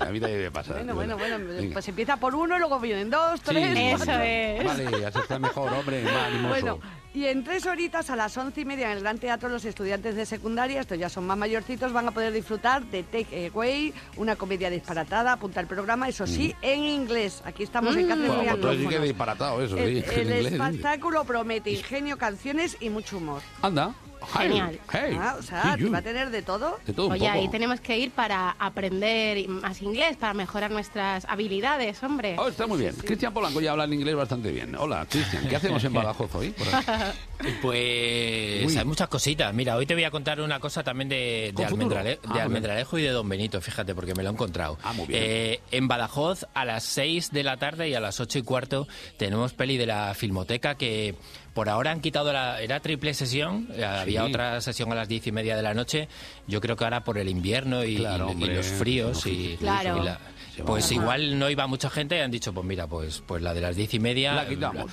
[0.00, 0.72] a mí también me pasa.
[0.74, 1.72] Bueno, bueno, bueno, Venga.
[1.74, 3.76] pues empieza por uno, luego vienen dos, Sí, tres.
[3.78, 4.22] Eso cuatro.
[4.24, 4.64] es.
[4.64, 6.48] Vale, así está mejor, hombre, más animoso.
[6.48, 6.78] Bueno,
[7.14, 10.16] y en tres horitas a las once y media en el Gran Teatro los estudiantes
[10.16, 14.34] de secundaria, estos ya son más mayorcitos, van a poder disfrutar de Take Away, una
[14.34, 17.40] comedia disparatada, apunta el programa, eso sí, en inglés.
[17.44, 19.02] Aquí estamos en Cáceres entonces sí que anglófonos.
[19.02, 23.42] disparatado eso, sí, El, espectáculo promete ingenio, canciones y mucho humor.
[23.62, 23.94] Anda.
[24.26, 24.78] Genial.
[24.92, 25.92] hey, Ah, o sea, sí, you.
[25.92, 26.78] va a tener de todo.
[26.86, 27.32] De todo un Oye, poco.
[27.32, 32.36] ahí tenemos que ir para aprender más inglés, para mejorar nuestras habilidades, hombre.
[32.38, 32.94] Oh, está muy bien.
[32.94, 34.74] Cristian Polanco ya habla en inglés bastante bien.
[34.76, 35.48] Hola, Cristian.
[35.48, 36.50] ¿Qué hacemos en Badajoz hoy?
[36.50, 36.66] Por?
[37.62, 38.78] Pues Uy.
[38.78, 39.52] hay muchas cositas.
[39.52, 41.52] Mira, hoy te voy a contar una cosa también de.
[41.56, 44.78] Almendrale- Ah, de Almendralejo y de Don Benito, fíjate, porque me lo he encontrado.
[44.82, 45.20] Ah, muy bien.
[45.22, 48.86] Eh, en Badajoz, a las 6 de la tarde y a las 8 y cuarto,
[49.18, 51.16] tenemos peli de la Filmoteca que
[51.54, 52.60] Por ahora han quitado la...
[52.60, 56.08] Era triple sesión, eh, había otra sesión a las diez y media de la noche.
[56.48, 59.56] Yo creo que ahora por el invierno y, Claro, y- y hombre, los fríos y...
[59.58, 59.98] Claro.
[60.02, 60.18] y la-
[60.66, 63.54] pues a- igual no iba mucha gente y han dicho, pues mira, pues, pues la
[63.54, 64.34] de las diez y media...
[64.34, 64.90] La quitamos.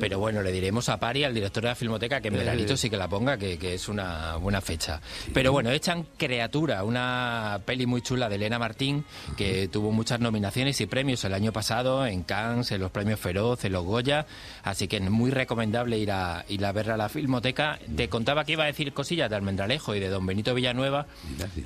[0.00, 2.38] Pero bueno, le diremos a Pari, al director de la Filmoteca, que en Eh.
[2.38, 5.00] veranito sí que la ponga, que, que es una buena fecha.
[5.32, 9.04] Pero bueno, echan Criatura, una peli muy chula de Elena Martín,
[9.36, 13.64] que tuvo muchas nominaciones y premios el año pasado en Cannes, en los premios Feroz,
[13.64, 14.26] en los Goya,
[14.62, 17.78] así que es muy recomendable ir a, ir a verla a la Filmoteca.
[17.96, 21.06] Te contaba que iba a decir cosillas de Almendralejo y de Don Benito Villanueva,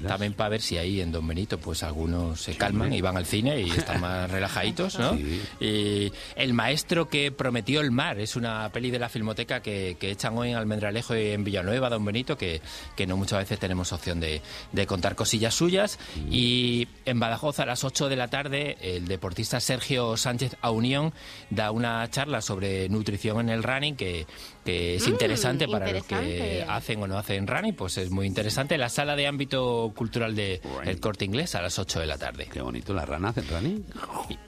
[0.06, 3.24] también para ver si ahí en Don Benito pues algunos se calman y van al
[3.26, 5.16] cine y están más relajaditos, ¿no?
[5.60, 10.10] Y El maestro que prometió el mar es una peli de la Filmoteca que, que
[10.10, 12.60] echan hoy en Almendralejo y en Villanueva, Don Benito, que,
[12.96, 15.98] que no muchas veces tenemos opción de, de contar cosillas suyas.
[16.30, 21.12] Y en Badajoz a las 8 de la tarde el deportista Sergio Sánchez Aunión
[21.50, 24.26] da una charla sobre nutrición en el running que,
[24.68, 28.26] que es Mm, interesante para los que hacen o no hacen running, pues es muy
[28.26, 28.76] interesante.
[28.76, 32.48] La sala de ámbito cultural de El Corte Inglés a las 8 de la tarde.
[32.52, 33.82] Qué bonito, la rana hace running.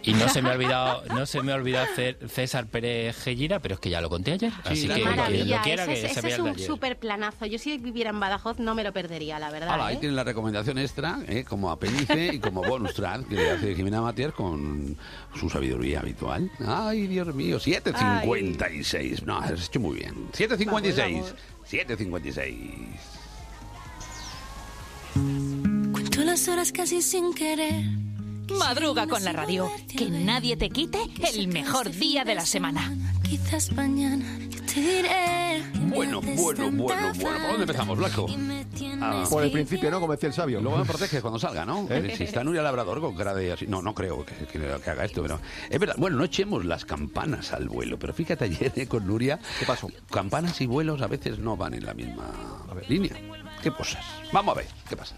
[0.03, 3.61] Y no se me ha olvidado, no se me ha olvidado hacer César Pérez Gellira,
[3.61, 4.53] pero es que ya lo conté ayer.
[4.65, 7.47] así que quien lo quiera ese, que es- se ese vea es un súper planazo.
[7.47, 9.71] Yo si viviera en Badajoz no me lo perdería, la verdad.
[9.71, 10.01] Hala, ahí ¿eh?
[10.01, 11.45] tienen la recomendación extra, ¿eh?
[11.49, 14.99] como apéndice y como bonus track que hace Jimena Matier con
[15.35, 16.51] su sabiduría habitual.
[16.67, 19.23] Ay, Dios mío, 7.56.
[19.25, 20.10] No, has hecho muy bien.
[20.33, 21.35] 7.56.
[21.71, 23.11] 7.56.
[25.93, 27.85] Cuento las horas casi sin querer.
[28.59, 29.71] Madruga con la radio.
[29.97, 30.99] Que nadie te quite
[31.35, 32.93] el mejor día de la semana.
[33.23, 34.25] Quizás mañana
[34.73, 35.80] te diré.
[35.91, 37.13] Bueno, bueno, bueno, bueno.
[37.21, 38.27] ¿Por dónde empezamos, Blanco?
[39.01, 40.01] Ah, Por el principio, ¿no?
[40.01, 40.61] Como decía el sabio.
[40.61, 41.87] Luego me proteges cuando salga, ¿no?
[41.91, 42.15] ¿Eh?
[42.17, 43.67] Si está Nuria Labrador con cara de así.
[43.67, 45.41] No, no creo que, que- que haga esto, pero.
[45.69, 45.95] Es verdad.
[45.99, 49.39] Bueno, no echemos las campanas al vuelo, pero fíjate ayer eh, con Nuria.
[49.59, 49.89] ¿Qué pasó?
[50.11, 52.27] Campanas y vuelos a veces no van en la misma
[52.89, 53.13] línea.
[53.63, 54.05] ¿Qué cosas?
[54.33, 55.15] Vamos a ver, ¿qué pasa?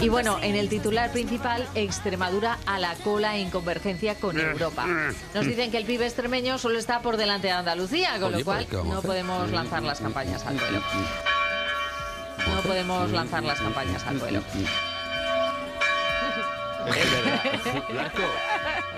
[0.00, 4.86] Y bueno, en el titular principal, Extremadura a la cola en convergencia con Europa.
[5.34, 8.44] Nos dicen que el PIB extremeño solo está por delante de Andalucía, con Oye, lo
[8.44, 10.82] cual pues, ¿qué vamos a no podemos lanzar las campañas al vuelo.
[12.54, 14.42] No podemos lanzar las campañas al vuelo.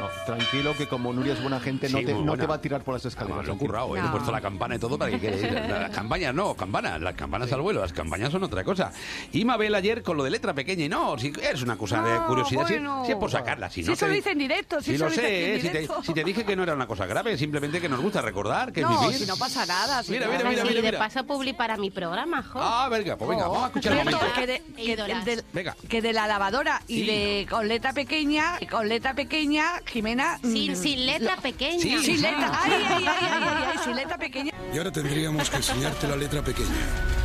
[0.00, 2.60] No, tranquilo, que como Nuria es buena gente, no, Sí, te, no te va a
[2.60, 3.46] tirar por las escaleras.
[3.46, 4.02] Lo he currado, ¿eh?
[4.04, 5.68] he puesto la campana y todo para que quede.
[5.68, 8.92] Las campañas no, campanas, las campanas al vuelo, las campañas son otra cosa.
[9.32, 12.18] Y Mabel ayer con lo de letra pequeña y no, si es una cosa de
[12.26, 13.04] curiosidad, si- bueno.
[13.06, 13.70] si, es por sacarla.
[13.70, 15.60] Si, Si no eso te- lo dice en directo, si eso lo sé, en ¿eh?
[15.60, 16.02] si te, directo.
[16.02, 18.82] si te dije que no era una cosa grave, simplemente que nos gusta recordar, que
[18.82, 19.18] no, vivir.
[19.18, 20.02] si no pasa nada.
[20.02, 20.98] si Mira, mira, mira, mira, de mira.
[20.98, 22.58] paso publi para mi programa, jo.
[22.60, 23.52] Ah, venga, pues venga, Oh.
[23.52, 24.40] vamos a escuchar el Cierto, momento.
[24.40, 25.24] que de, que Ídolas.
[25.24, 25.76] del- Venga.
[25.88, 27.06] que de la lavadora y Sí.
[27.06, 30.38] de con letra pequeña, con letra pequeña, Jimena.
[30.42, 31.82] Sin, mm, sin letra pequeña.
[31.82, 31.98] Sí.
[32.04, 32.52] Sin letra.
[32.62, 34.52] Ay, ay, ay, ay, ay, ay, sin letra pequeña.
[34.72, 36.68] Y ahora tendríamos que enseñarte la letra pequeña.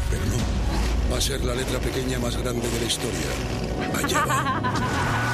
[0.09, 1.13] Pero no.
[1.13, 3.29] Va a ser la letra pequeña más grande de la historia.
[3.95, 5.28] Allá va.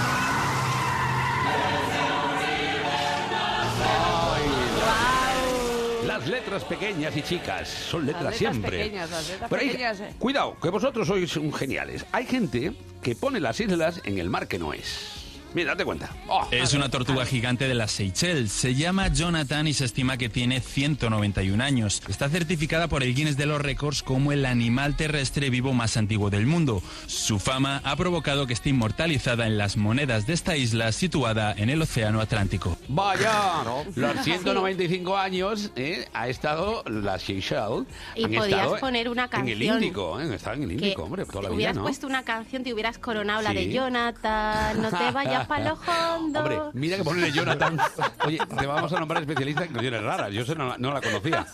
[6.25, 8.77] Las letras pequeñas y chicas son letras Las letras siempre.
[8.79, 10.13] pequeñas, las letras Pero hay- pequeñas, eh.
[10.17, 12.03] cuidado, que vosotros sois un geniales.
[12.11, 12.73] Hay gente
[13.03, 15.24] que pone las islas en el mar que no es.
[15.55, 16.09] Mira, date cuenta.
[16.27, 18.51] Oh, Es una tortuga gigante de las Seychelles.
[18.51, 22.01] Se llama Jonathan y se estima que tiene 191 años.
[22.09, 26.29] Está certificada por el Guinness de los Récords como el animal terrestre vivo más antiguo
[26.29, 26.83] del mundo.
[27.07, 31.69] Su fama ha provocado que esté inmortalizada en las monedas de esta isla situada en
[31.69, 32.77] el Océano Atlántico.
[32.89, 33.63] Vaya,
[33.95, 37.85] los 195 años eh, ha estado la Seychelles.
[38.15, 40.35] Y podías poner una En el canción Índico, ¿eh?
[40.35, 41.83] Estaba en el Índico, hombre, toda la vida, hubieras ¿no?
[41.83, 43.55] puesto una canción, te hubieras coronado la Sí.
[43.55, 45.73] de Jonathan, no te vayas para lo
[46.15, 46.39] hondo.
[46.39, 47.77] Hombre, mira que ponerle Jonathan.
[48.25, 50.31] Oye, te vamos a nombrar especialista en canciones raras.
[50.31, 51.45] Yo no, la- no la conocía.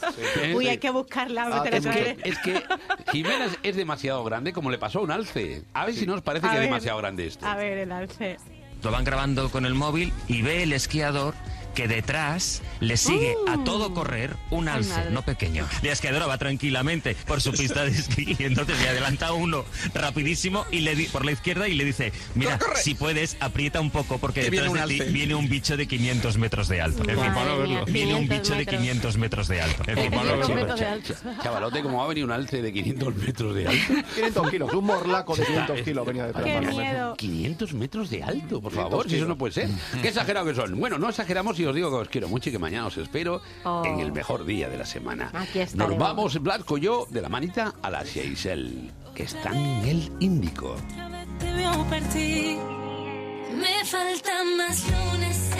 [0.55, 1.49] Uy, hay que buscarla.
[1.51, 2.63] Ah, es, que, es que
[3.11, 5.63] Jimena es- es demasiado grande, como le pasó a un alce.
[5.73, 7.45] A ver si no os parece A que es demasiado grande esto.
[7.45, 8.37] A ver, el alce.
[8.83, 11.35] Lo van grabando con el móvil y ve el esquiador
[11.73, 15.11] que detrás le sigue a todo correr un alce, madre.
[15.11, 15.65] no pequeño.
[15.83, 20.65] La esquiadora va tranquilamente por su pista de esquí y entonces le adelanta uno rapidísimo
[20.71, 24.17] y le di- por la izquierda y le dice, mira, si puedes, aprieta un poco
[24.17, 25.13] porque Que viene detrás un de ti alce".
[25.13, 27.03] viene un bicho de 500 metros de alto.
[27.03, 28.79] Madre mía, Viene un 500 bicho de metros.
[28.81, 29.83] 500 metros de alto.
[29.87, 31.13] Eh, 500 sí, metros de alto.
[31.13, 33.93] cha- Chavalote, como va a venir un alce de 500 metros de alto.
[34.15, 36.43] 500 kilos, un morlaco de 500 kilos venía detrás.
[36.45, 36.77] Qué más o menos.
[36.93, 37.15] miedo.
[37.17, 39.69] 500 metros de alto, por favor, 500 si eso no puede ser.
[40.01, 40.79] Qué exagerado que son.
[40.79, 43.41] Bueno, no exageramos y os digo que os quiero mucho y que mañana os espero
[43.63, 43.83] Oh.
[43.85, 45.31] en el mejor día de la semana.
[45.33, 49.85] Aquí Nos vamos, Blasco y yo, de la manita a la Seychelles, que están en
[49.87, 50.75] el Índico.
[53.53, 55.51] Me faltan más lunes